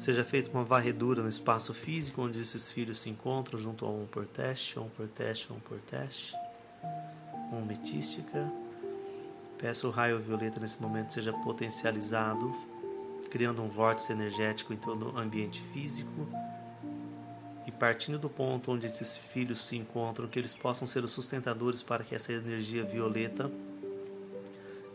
[0.05, 4.05] Seja feita uma varredura no espaço físico onde esses filhos se encontram junto a um
[4.05, 6.37] por teste, um por teste, um por teste,
[7.51, 8.53] um metística.
[9.57, 12.55] Peço o raio violeta nesse momento seja potencializado,
[13.31, 16.29] criando um vórtice energético em todo o ambiente físico
[17.67, 21.81] e partindo do ponto onde esses filhos se encontram, que eles possam ser os sustentadores
[21.81, 23.51] para que essa energia violeta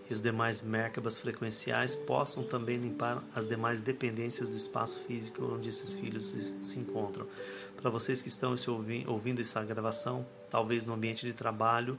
[0.10, 5.70] e os demais Merkabas frequenciais possam também limpar as demais dependências do espaço físico onde
[5.70, 6.26] esses filhos
[6.62, 7.28] se, encontram.
[7.78, 11.98] Para vocês que estão ouvi, ouvindo essa gravação, talvez no ambiente de trabalho,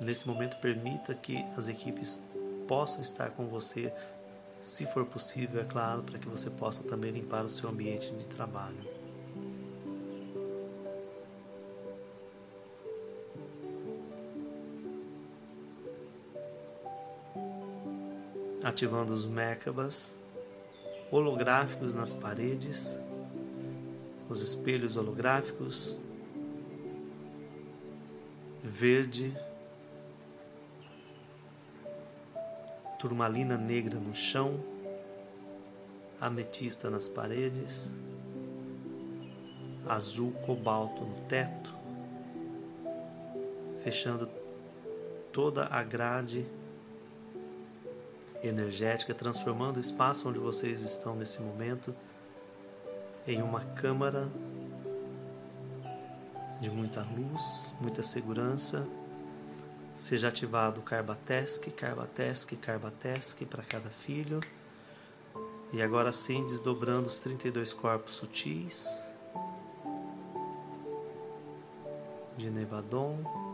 [0.00, 2.22] nesse momento permita que as equipes
[2.68, 3.92] possam estar com você,
[4.60, 8.26] se for possível, é claro, para que você possa também limpar o seu ambiente de
[8.26, 8.95] trabalho.
[18.76, 20.14] Ativando os Merkabas
[21.10, 23.00] holográficos nas paredes,
[24.28, 25.98] os espelhos holográficos,
[28.62, 29.34] verde,
[32.98, 34.62] turmalina negra no chão,
[36.20, 37.94] ametista nas paredes,
[39.88, 41.74] azul cobalto no teto,
[43.82, 44.28] fechando
[45.32, 46.44] toda a grade
[48.42, 51.94] energética, transformando o espaço onde vocês estão nesse momento
[53.26, 54.28] em uma câmara
[56.60, 58.86] de muita luz, muita segurança.
[59.94, 64.40] Seja ativado Carbatesc, Carbatesc, Carbatesc para cada filho.
[65.72, 68.86] E agora sim, desdobrando os 32 corpos sutis
[72.36, 73.45] de Nevadon.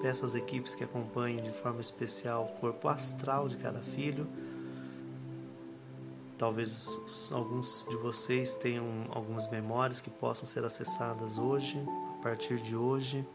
[0.00, 4.26] Peço às equipes que acompanhem de forma especial o corpo astral de cada filho.
[6.38, 6.96] Talvez
[7.32, 11.76] alguns de vocês tenham algumas memórias que possam ser acessadas hoje,
[12.16, 13.26] a partir de hoje.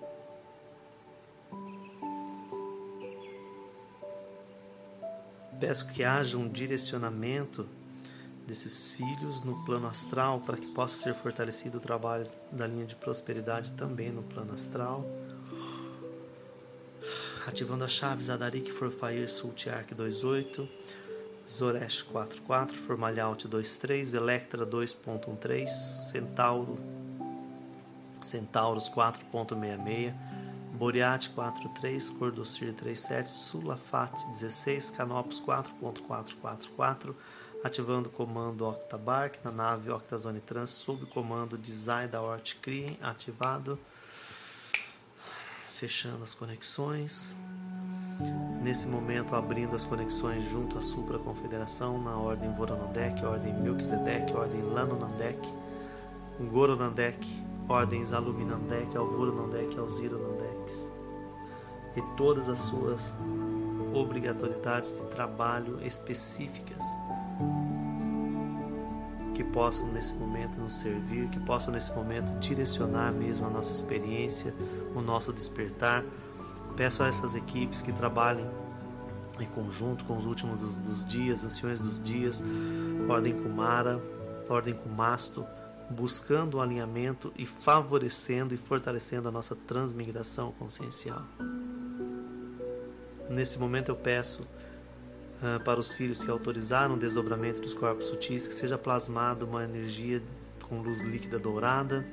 [5.59, 7.67] Peço que haja um direcionamento
[8.47, 12.95] desses filhos no plano astral para que possa ser fortalecido o trabalho da linha de
[12.95, 15.05] prosperidade também no plano astral.
[17.45, 20.69] Ativando as chaves Adarik Forfire Sult Arc 28,
[21.45, 26.77] Zoresh 44, Formalhaut 23, Electra 2.13, Centauro
[28.21, 30.13] Centauros 4.66,
[30.73, 37.13] Boreate 43, Cordocir 37, Sulafat 16, Canopus 4.444,
[37.61, 42.57] ativando o comando Octabark na nave Octazone Trans sob comando de Zaida Ort
[43.01, 43.77] ativado.
[45.83, 47.33] Fechando as conexões.
[48.61, 54.61] Nesse momento, abrindo as conexões junto à Supra Confederação na ordem Voronandek, ordem Melchizedek, ordem
[54.61, 55.45] Lanonandek,
[56.39, 57.27] Goronandek,
[57.67, 60.89] ordens Aluminandek, Alvoronandek, Alzironandex
[61.97, 63.13] e todas as suas
[63.93, 66.81] obrigatoriedades de trabalho específicas
[69.33, 74.53] que possam nesse momento nos servir, que possam nesse momento direcionar mesmo a nossa experiência,
[74.95, 76.03] o nosso despertar.
[76.75, 78.45] Peço a essas equipes que trabalhem
[79.39, 82.43] em conjunto com os últimos dos, dos dias, anciões dos dias,
[83.09, 84.01] Ordem Kumara,
[84.49, 85.45] Ordem Kumasto,
[85.89, 91.23] buscando o alinhamento e favorecendo e fortalecendo a nossa transmigração consciencial.
[93.29, 94.47] Nesse momento eu peço
[95.43, 99.63] uh, para os filhos que autorizaram o desdobramento dos corpos sutis que seja plasmada uma
[99.63, 100.23] energia
[100.67, 102.05] com luz líquida dourada.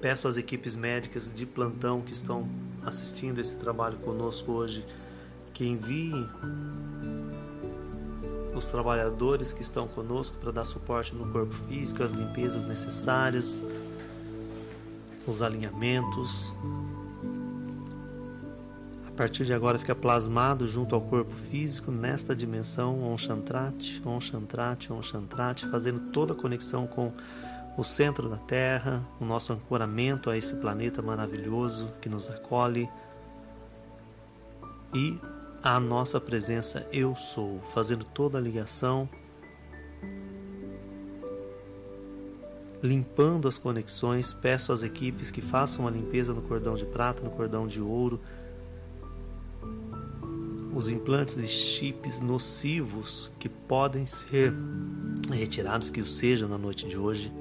[0.00, 2.48] Peço às equipes médicas de plantão que estão
[2.84, 4.84] assistindo esse trabalho conosco hoje
[5.52, 6.28] que enviem
[8.54, 13.64] os trabalhadores que estão conosco para dar suporte no corpo físico, as limpezas necessárias,
[15.26, 16.54] os alinhamentos,
[19.16, 24.92] partir de agora fica plasmado junto ao corpo físico nesta dimensão Om Shantrati, Om Shantrati,
[24.92, 27.10] Om Shantrati, fazendo toda a conexão com
[27.78, 32.88] o centro da Terra, o nosso ancoramento a esse planeta maravilhoso que nos acolhe
[34.94, 35.18] e
[35.62, 39.08] a nossa presença Eu Sou, fazendo toda a ligação,
[42.82, 44.32] limpando as conexões.
[44.32, 48.20] Peço às equipes que façam a limpeza no cordão de prata, no cordão de ouro
[50.76, 54.52] os implantes de chips nocivos que podem ser
[55.32, 57.32] retirados, que o sejam na noite de hoje.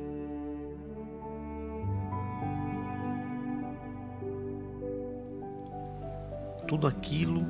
[6.65, 7.45] Tudo aquilo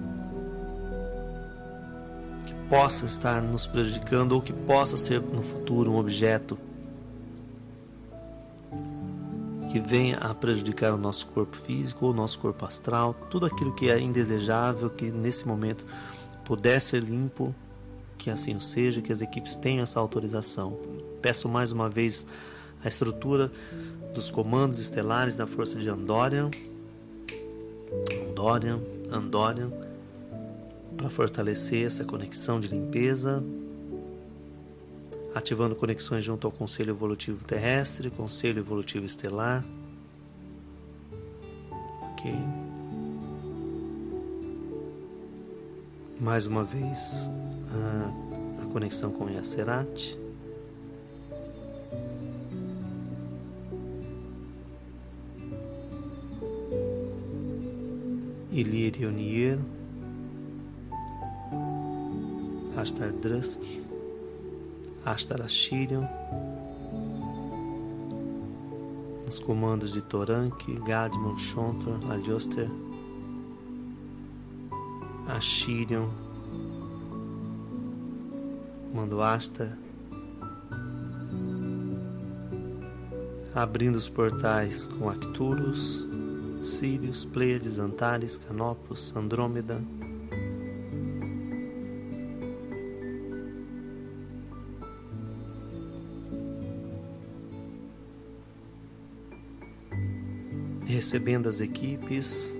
[2.47, 6.57] que possa estar nos prejudicando ou que possa ser no futuro um objeto
[9.75, 13.73] que venha a prejudicar o nosso corpo físico ou o nosso corpo astral, tudo aquilo
[13.73, 15.85] que é indesejável, que nesse momento
[16.45, 17.53] puder ser limpo,
[18.17, 20.79] que assim o seja, que as equipes tenham essa autorização.
[21.21, 22.25] Peço mais uma vez
[22.81, 23.51] a estrutura
[24.13, 26.49] dos comandos estelares da força de Andorian,
[28.29, 28.79] Andorian,
[29.11, 29.73] Andorian,
[30.95, 33.43] para fortalecer essa conexão de limpeza,
[35.35, 39.65] ativando conexões junto ao Conselho Evolutivo Terrestre, Conselho Evolutivo Estelar.
[42.13, 42.33] Ok.
[46.21, 47.29] Mais uma vez
[47.69, 50.17] a, a conexão com Yacerat.
[58.53, 59.59] Ilir e Onier.
[62.77, 63.61] Ashtar Drusk,
[65.05, 66.07] Ashtar Ashirion,
[69.23, 72.67] nos comandos de Torank, Gadmon, Shontor, Alioster,
[75.27, 76.09] Ashirion,
[78.91, 79.77] Mando Ashtar,
[83.53, 86.03] abrindo os portais com Arcturus,
[86.63, 89.79] Sirius, Pleiades, Antares, Canopus, Andrômeda.
[101.05, 102.57] Recebendo as equipes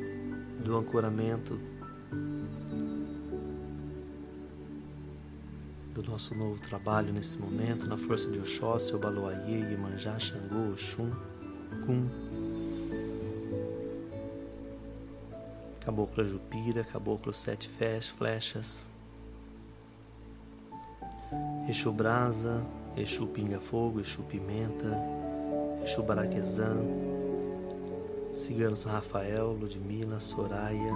[0.64, 1.60] do ancoramento
[5.92, 11.10] do nosso novo trabalho nesse momento, na força de Oxóssi, Obaloaie, Iemanjá, Xangô, Oxum,
[11.88, 12.08] Kum,
[15.80, 18.86] Caboclo Jupira, Caboclo Sete Flechas,
[21.68, 22.64] Exu Brasa,
[22.96, 24.96] Exu Pinga Fogo, Exu Pimenta,
[25.84, 26.76] Exu Baraquezã,
[28.36, 30.94] Ciganos Rafael, Ludmila, Soraya,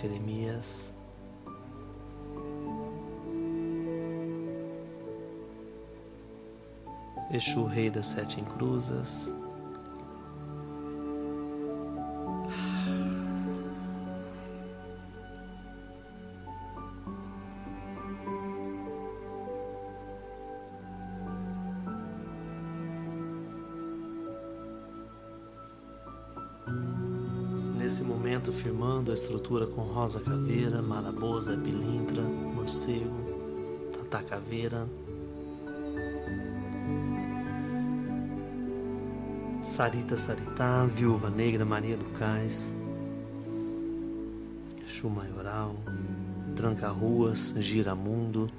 [0.00, 0.92] Jeremias,
[7.30, 9.32] Exu Rei das Sete Encruzas,
[30.18, 33.14] caveira, marabosa, pilintra, morcego,
[33.92, 34.88] tata caveira,
[39.62, 42.74] Sarita Saritá, Viúva Negra, Maria do Cais,
[44.86, 45.76] Chu Maioral,
[46.56, 48.50] Tranca Ruas, Giramundo,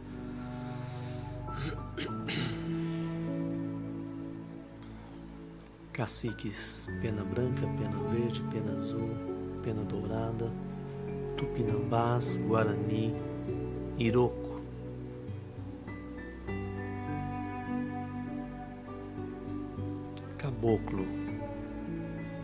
[5.91, 9.09] Caciques, Pena Branca, Pena Verde, Pena Azul,
[9.61, 10.51] Pena Dourada,
[11.41, 13.15] Tupinambás, Guarani,
[13.97, 14.61] Iroco.
[20.37, 21.03] Caboclo,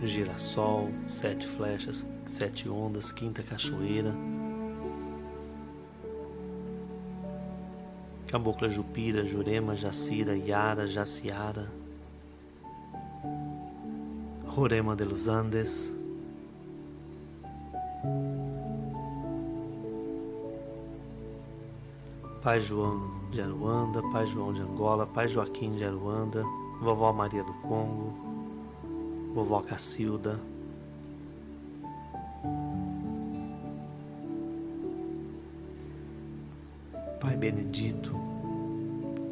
[0.04, 4.16] Girassol, Sete Flechas, Sete Ondas, Quinta Cachoeira,
[8.26, 11.68] Cabocla Jupira, Jurema, Jacira, Yara, Jaciara,
[14.48, 15.94] Jurema de los Andes,
[22.48, 26.46] Pai João de Aruanda, Pai João de Angola, Pai Joaquim de Aruanda,
[26.80, 28.14] Vovó Maria do Congo,
[29.36, 30.40] Vovó Cacilda,
[37.20, 38.16] Pai Benedito,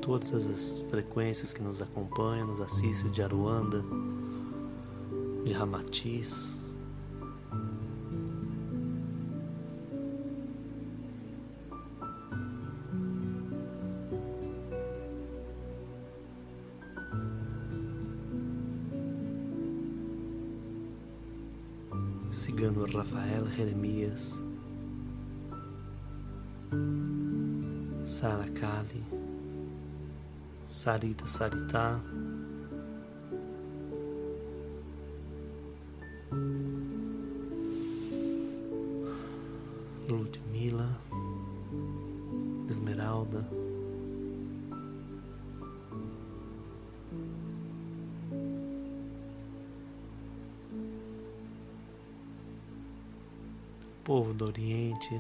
[0.01, 3.81] todas as frequências que nos acompanham, nos assistem de Aruanda,
[5.45, 6.59] de Ramatiz,
[23.55, 24.33] Jeremias,
[28.03, 29.01] Sara Kali,
[30.67, 32.01] Sarita Sarita,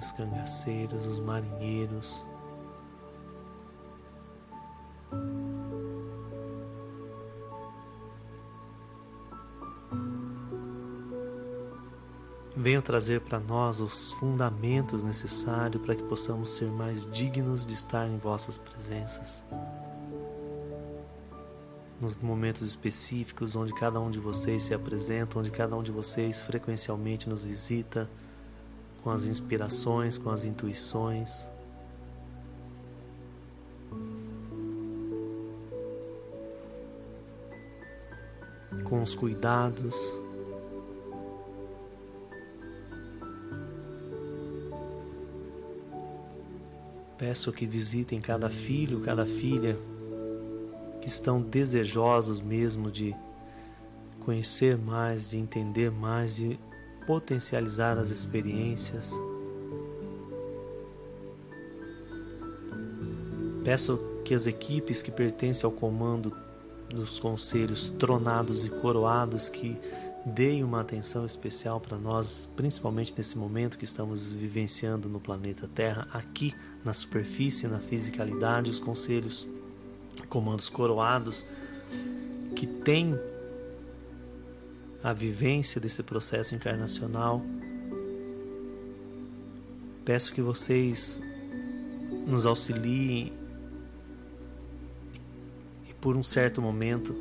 [0.05, 2.23] os cangaceiros, os marinheiros,
[12.55, 18.07] venham trazer para nós os fundamentos necessários para que possamos ser mais dignos de estar
[18.07, 19.43] em vossas presenças.
[21.99, 26.41] Nos momentos específicos onde cada um de vocês se apresenta, onde cada um de vocês
[26.41, 28.09] frequencialmente nos visita,
[29.05, 31.47] com as inspirações, com as intuições.
[38.83, 39.95] Com os cuidados.
[47.15, 49.77] Peço que visitem cada filho, cada filha
[50.99, 53.15] que estão desejosos mesmo de
[54.21, 56.59] conhecer mais, de entender mais, de
[57.05, 59.11] potencializar as experiências.
[63.63, 66.35] Peço que as equipes que pertencem ao comando
[66.89, 69.77] dos conselhos tronados e coroados que
[70.25, 76.07] deem uma atenção especial para nós, principalmente nesse momento que estamos vivenciando no planeta Terra,
[76.11, 76.53] aqui
[76.83, 79.47] na superfície, na fisicalidade, os conselhos,
[80.27, 81.45] comandos coroados
[82.55, 83.19] que têm
[85.05, 87.39] a vivência desse processo encarnacional.
[90.03, 91.21] Peço que vocês
[92.25, 93.31] nos auxiliem
[95.87, 97.15] e por um certo momento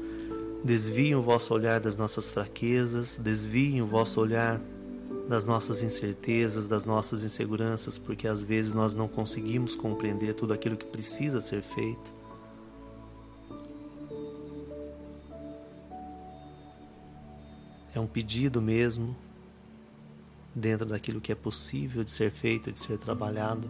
[0.65, 4.59] desviem o vosso olhar das nossas fraquezas, desviem o vosso olhar
[5.29, 10.79] das nossas incertezas, das nossas inseguranças, porque às vezes nós não conseguimos compreender tudo aquilo
[10.79, 12.15] que precisa ser feito.
[18.05, 19.17] Um pedido mesmo,
[20.55, 23.69] dentro daquilo que é possível de ser feito, de ser trabalhado.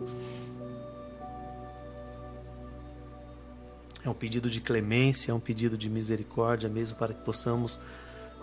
[4.04, 7.80] É um pedido de clemência, é um pedido de misericórdia, mesmo para que possamos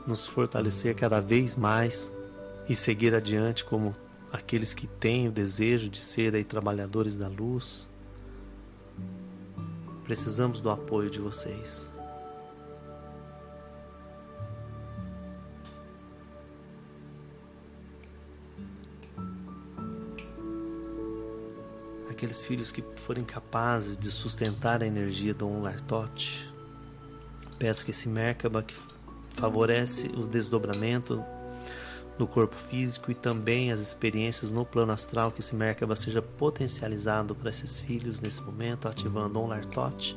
[0.07, 2.11] nos fortalecer cada vez mais
[2.67, 3.95] e seguir adiante como
[4.31, 7.87] aqueles que têm o desejo de ser aí trabalhadores da luz.
[10.03, 11.90] Precisamos do apoio de vocês.
[22.21, 26.47] Aqueles filhos que forem capazes de sustentar a energia do Onlartot.
[27.57, 28.75] Peço que esse Merkaba que
[29.31, 31.23] favorece o desdobramento
[32.19, 37.33] do corpo físico e também as experiências no plano astral, que esse Merkaba seja potencializado
[37.33, 40.15] para esses filhos nesse momento, ativando Onlartot,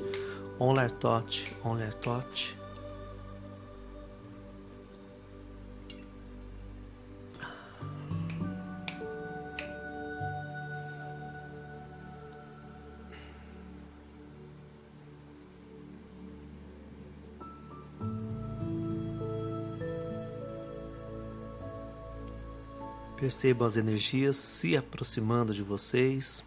[0.59, 2.55] Onlartot, Onlartot.
[23.25, 26.45] Percebam as energias se aproximando de vocês.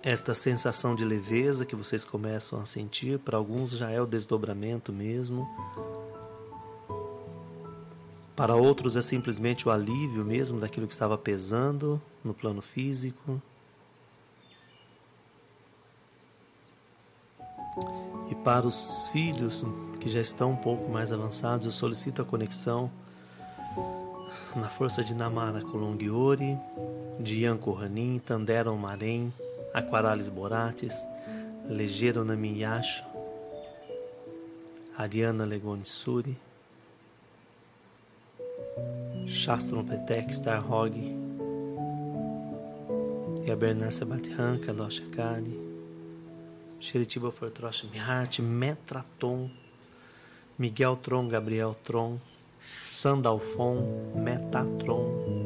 [0.00, 4.92] Esta sensação de leveza que vocês começam a sentir, para alguns já é o desdobramento
[4.92, 5.48] mesmo.
[8.36, 13.42] Para outros é simplesmente o alívio mesmo daquilo que estava pesando no plano físico.
[18.30, 19.64] E para os filhos
[20.00, 22.90] que já estão um pouco mais avançados, eu solicito a conexão
[24.56, 26.56] na força de Namara Colongiori,
[27.20, 29.32] de Ian Kohanin, Tanderon Marém,
[29.74, 31.06] Aquaralis Borates,
[31.68, 33.04] Legero Namiyasho,
[34.96, 36.36] Ariana Legonissuri,
[39.26, 40.96] Shastron Petek Starhog
[43.44, 45.58] e a Bernassa Batranca, Doshakari,
[46.80, 49.50] Sheritiba Fortrosh Mihart, Metraton,
[50.58, 52.20] Miguel Tron, Gabriel Tron,
[52.90, 55.38] Sandalfon, Metatron,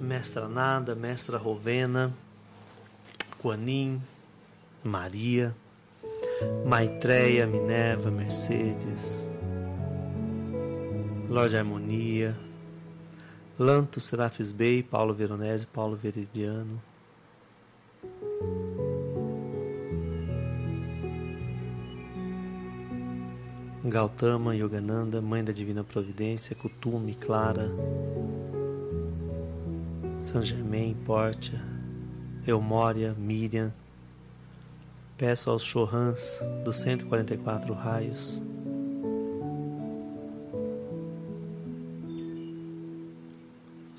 [0.00, 2.12] Mestra Nada, Mestra Rovena,
[3.40, 4.02] Quanin,
[4.82, 5.54] Maria,
[6.66, 9.30] Maitreya, Minerva, Mercedes,
[11.28, 12.36] Lorde Harmonia,
[13.56, 16.82] Lanto, Serafis Bey, Paulo Veronese, Paulo Veridiano,
[23.84, 27.70] Gautama, Yogananda, Mãe da Divina Providência, Kutumi, Clara,
[30.20, 31.60] São Germain, Portia,
[32.46, 33.72] Eumória, Miriam.
[35.18, 38.42] Peço aos Chohans dos 144 raios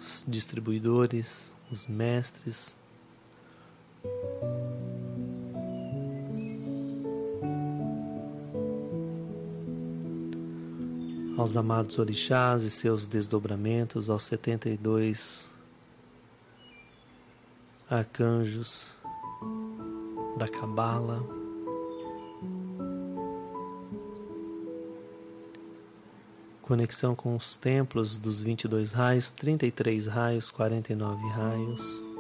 [0.03, 2.77] os distribuidores, os mestres,
[11.43, 15.51] aos amados orixás e seus desdobramentos, aos 72
[17.89, 18.93] arcanjos
[20.37, 21.21] da Cabala.
[26.61, 32.12] Conexão com os templos dos 22 raios, 33 raios, 49 raios.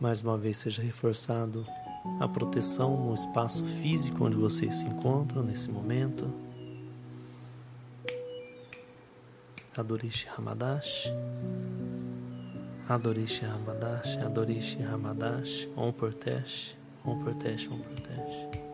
[0.00, 1.66] mais uma vez seja reforçado
[2.20, 6.32] a proteção no espaço físico onde vocês se encontram nesse momento.
[9.76, 11.12] Adorishi Ramadash.
[12.88, 18.65] Adorishi Ramadash, Adorishi Ramadash, Om Portesh, Om Portesh, Om Portesh.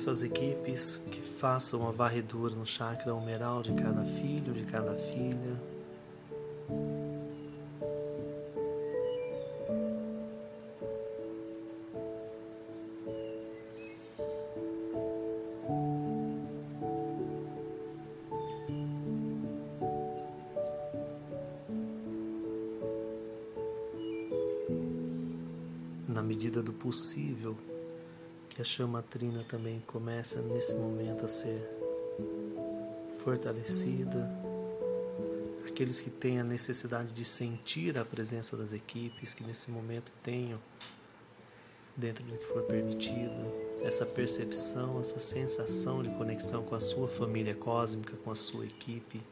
[0.00, 4.94] Peço às equipes que façam uma varredura no chakra humeral de cada filho, de cada
[4.94, 5.60] filha.
[26.08, 27.29] Na medida do possível,
[28.60, 31.66] que a chama trina também começa nesse momento a ser
[33.24, 34.30] fortalecida.
[35.66, 40.58] Aqueles que têm a necessidade de sentir a presença das equipes, que nesse momento tenham,
[41.96, 43.50] dentro do que for permitido,
[43.82, 49.22] essa percepção, essa sensação de conexão com a sua família cósmica, com a sua equipe.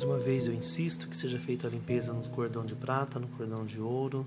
[0.00, 3.28] Mais uma vez eu insisto que seja feita a limpeza no cordão de prata, no
[3.28, 4.26] cordão de ouro.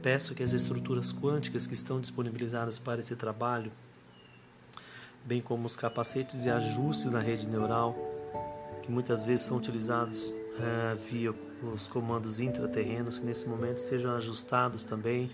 [0.00, 3.72] Peço que as estruturas quânticas que estão disponibilizadas para esse trabalho,
[5.24, 7.96] bem como os capacetes e ajustes na rede neural,
[8.84, 14.84] que muitas vezes são utilizados uh, via os comandos intraterrenos que nesse momento sejam ajustados
[14.84, 15.30] também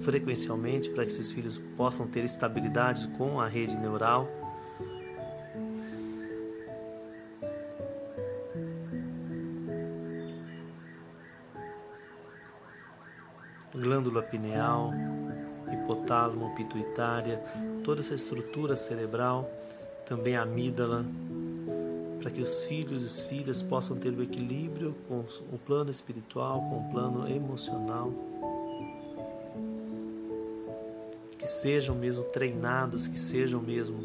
[0.00, 4.28] frequencialmente para que esses filhos possam ter estabilidade com a rede neural.
[13.74, 14.92] Glândula pineal,
[15.70, 17.38] hipotálamo, pituitária,
[17.84, 19.50] toda essa estrutura cerebral,
[20.06, 21.04] também a amígdala,
[22.26, 26.58] para que os filhos e as filhas possam ter o equilíbrio com o plano espiritual,
[26.58, 28.12] com o plano emocional.
[31.38, 34.00] Que sejam mesmo treinados, que sejam mesmo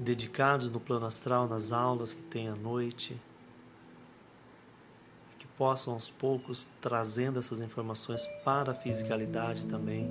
[0.00, 3.16] dedicados no plano astral, nas aulas que tem à noite.
[5.38, 10.10] Que possam aos poucos trazendo essas informações para a fisicalidade também.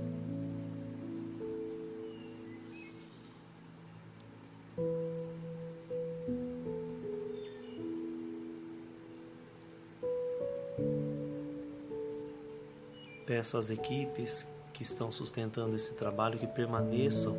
[13.39, 17.37] Peço às equipes que estão sustentando esse trabalho que permaneçam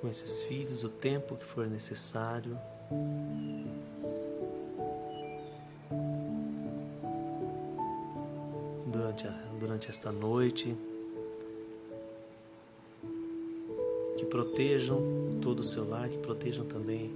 [0.00, 2.58] com esses filhos o tempo que for necessário.
[8.86, 9.30] Durante, a,
[9.60, 10.74] durante esta noite,
[14.16, 14.98] que protejam
[15.42, 17.12] todo o seu lar, que protejam também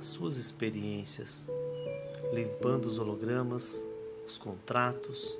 [0.00, 1.48] as suas experiências,
[2.32, 3.80] limpando os hologramas,
[4.26, 5.36] os contratos.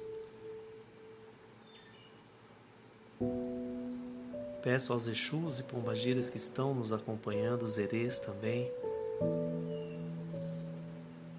[4.63, 8.71] Peço aos Exus e Pombagiras que estão nos acompanhando, os Erês também,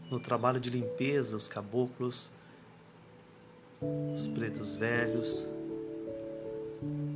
[0.10, 2.32] no trabalho de limpeza, os caboclos,
[4.14, 5.48] os pretos velhos,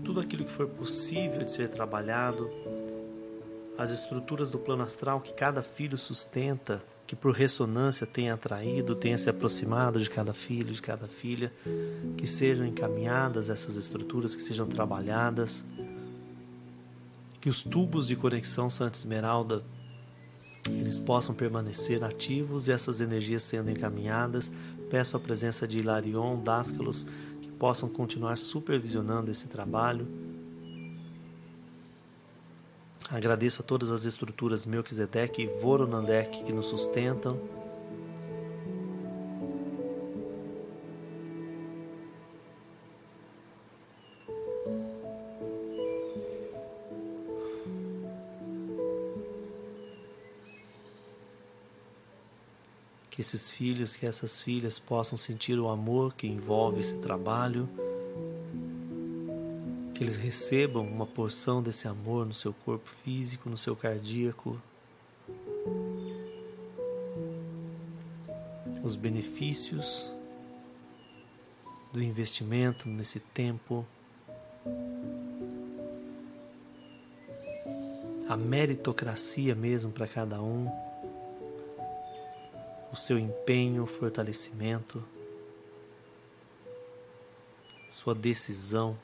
[0.04, 2.50] tudo aquilo que for possível de ser trabalhado,
[3.78, 9.18] as estruturas do plano astral que cada filho sustenta que por ressonância tenha atraído, tenha
[9.18, 11.54] se aproximado de cada filho, de cada filha,
[12.18, 15.64] que sejam encaminhadas essas estruturas, que sejam trabalhadas,
[17.40, 19.64] que os tubos de conexão Santa Esmeralda
[20.70, 24.52] eles possam permanecer ativos e essas energias sendo encaminhadas.
[24.90, 27.08] Peço a presença de Hilarion, Dáscalos,
[27.42, 30.06] que possam continuar supervisionando esse trabalho
[33.10, 37.40] Agradeço a todas as estruturas Melquisedeque e Voronandek que nos sustentam.
[53.10, 57.87] Que esses filhos, que essas filhas possam sentir o amor que envolve esse trabalho
[59.98, 64.62] que eles recebam uma porção desse amor no seu corpo físico, no seu cardíaco,
[68.84, 70.14] os benefícios
[71.92, 73.84] do investimento nesse tempo,
[78.30, 80.70] a meritocracia mesmo para cada um,
[82.92, 85.04] o seu empenho, fortalecimento,
[87.90, 88.96] sua decisão.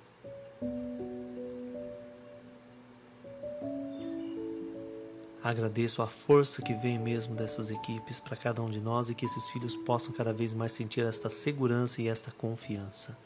[5.43, 9.25] Agradeço a força que vem mesmo dessas equipes para cada um de nós e que
[9.25, 13.17] esses filhos possam cada vez mais sentir esta segurança e esta confiança.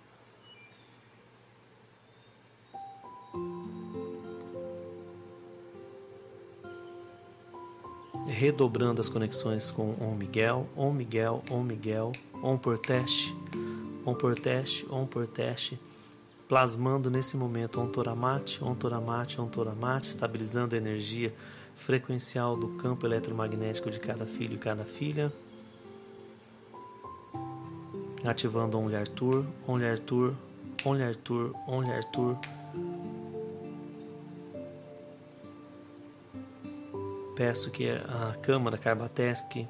[8.26, 12.12] Redobrando as conexões com Om Miguel, Om Miguel, Om Miguel,
[12.42, 13.36] Om por teste,
[14.04, 15.80] Om por teste, Om por teste,
[16.50, 21.32] plasmando nesse momento Om Toramate, Om Toramate, Om Toramate, estabilizando a energia
[21.78, 25.32] frequencial do campo eletromagnético de cada filho e cada filha.
[28.26, 30.34] Ativando Only Arthur, Only Arthur,
[30.84, 32.38] Only Arthur, Only Arthur.
[37.36, 39.68] Peço que a câmara Carbatesc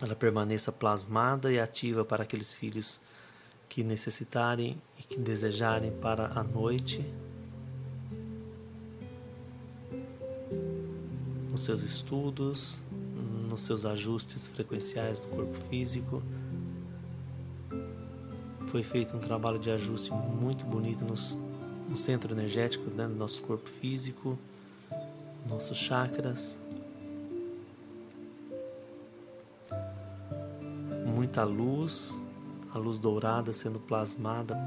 [0.00, 3.00] ela permaneça plasmada e ativa para aqueles filhos
[3.68, 7.04] que necessitarem e que desejarem para a noite
[11.64, 12.82] seus estudos,
[13.48, 16.22] nos seus ajustes frequenciais do corpo físico.
[18.66, 21.40] Foi feito um trabalho de ajuste muito bonito nos,
[21.88, 24.38] no centro energético né, do nosso corpo físico,
[25.48, 26.58] nossos chakras.
[31.06, 32.14] Muita luz,
[32.74, 34.58] a luz dourada sendo plasmada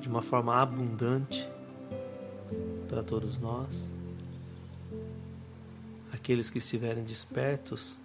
[0.00, 1.48] de uma forma abundante
[2.88, 3.93] para todos nós
[6.24, 8.00] aqueles que estiverem despertos,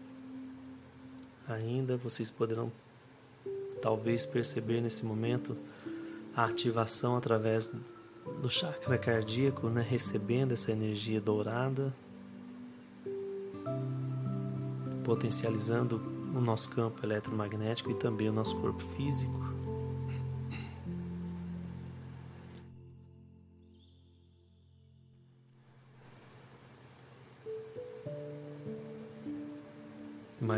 [1.47, 2.70] ainda vocês poderão
[3.82, 5.55] talvez perceber nesse momento
[6.36, 7.72] a ativação através
[8.41, 11.95] do chakra cardíaco, né, recebendo essa energia dourada,
[15.05, 15.95] potencializando
[16.36, 19.49] o nosso campo eletromagnético e também o nosso corpo físico.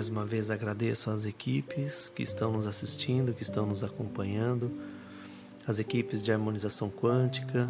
[0.01, 4.71] Mais uma vez agradeço às equipes que estão nos assistindo, que estão nos acompanhando,
[5.67, 7.69] as equipes de harmonização quântica.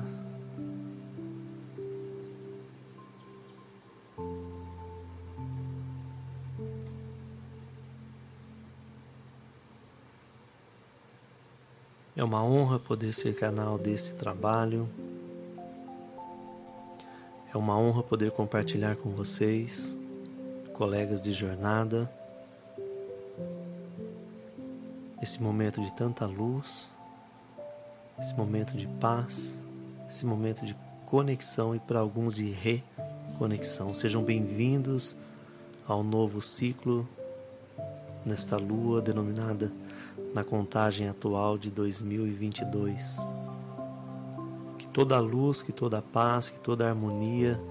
[12.16, 14.88] É uma honra poder ser canal desse trabalho.
[17.54, 20.00] É uma honra poder compartilhar com vocês
[20.82, 22.10] colegas de jornada,
[25.22, 26.92] esse momento de tanta luz,
[28.20, 29.56] esse momento de paz,
[30.10, 33.94] esse momento de conexão e para alguns de reconexão.
[33.94, 35.16] Sejam bem-vindos
[35.88, 37.08] ao novo ciclo
[38.26, 39.72] nesta lua denominada
[40.34, 43.18] na contagem atual de 2022.
[44.80, 47.62] Que toda a luz, que toda a paz, que toda a harmonia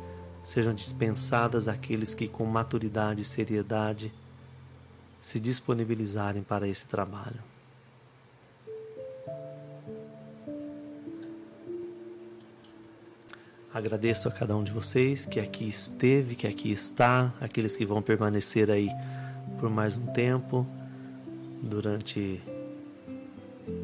[0.40, 4.12] sejam dispensadas aqueles que, com maturidade e seriedade,
[5.20, 7.40] se disponibilizarem para esse trabalho.
[13.72, 18.02] Agradeço a cada um de vocês que aqui esteve, que aqui está, aqueles que vão
[18.02, 18.90] permanecer aí
[19.60, 20.66] por mais um tempo
[21.62, 22.40] durante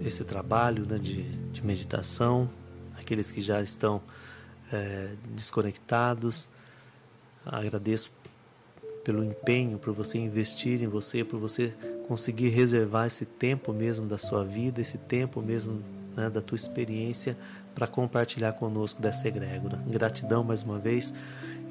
[0.04, 1.22] esse trabalho né, de,
[1.52, 2.50] de meditação,
[2.98, 4.02] aqueles que já estão
[4.72, 6.48] é, desconectados.
[7.44, 8.10] Agradeço
[9.06, 11.72] pelo empenho, por você investir em você, por você
[12.08, 15.80] conseguir reservar esse tempo mesmo da sua vida, esse tempo mesmo
[16.16, 17.36] né, da tua experiência
[17.72, 19.80] para compartilhar conosco dessa egrégora.
[19.86, 21.14] Gratidão mais uma vez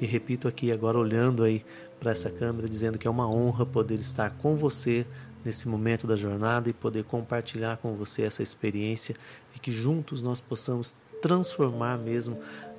[0.00, 1.62] e repito aqui agora olhando aí
[2.00, 5.04] para essa câmera dizendo que é uma honra poder estar com você
[5.44, 9.14] nesse momento da jornada e poder compartilhar com você essa experiência
[9.54, 12.38] e que juntos nós possamos transformar mesmo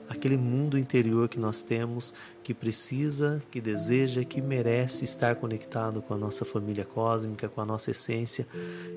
[0.10, 6.14] aquele mundo interior que nós temos, que precisa, que deseja, que merece estar conectado com
[6.14, 8.48] a nossa família cósmica, com a nossa essência,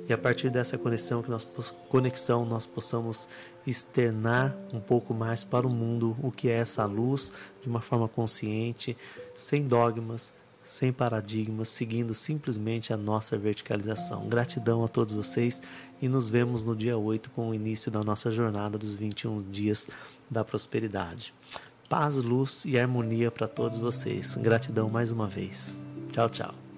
[0.08, 1.44] e a partir dessa conexão que nós
[1.88, 3.28] conexão nós possamos
[3.66, 8.08] externar um pouco mais para o mundo o que é essa luz de uma forma
[8.08, 8.96] consciente,
[9.34, 10.32] sem dogmas,
[10.70, 14.28] sem paradigmas, seguindo simplesmente a nossa verticalização.
[14.28, 15.60] Gratidão a todos vocês
[16.00, 19.88] e nos vemos no dia 8 com o início da nossa jornada dos 21 dias
[20.30, 21.34] da prosperidade.
[21.88, 24.36] Paz, luz e harmonia para todos vocês.
[24.36, 25.76] Gratidão mais uma vez.
[26.12, 26.69] Tchau, tchau.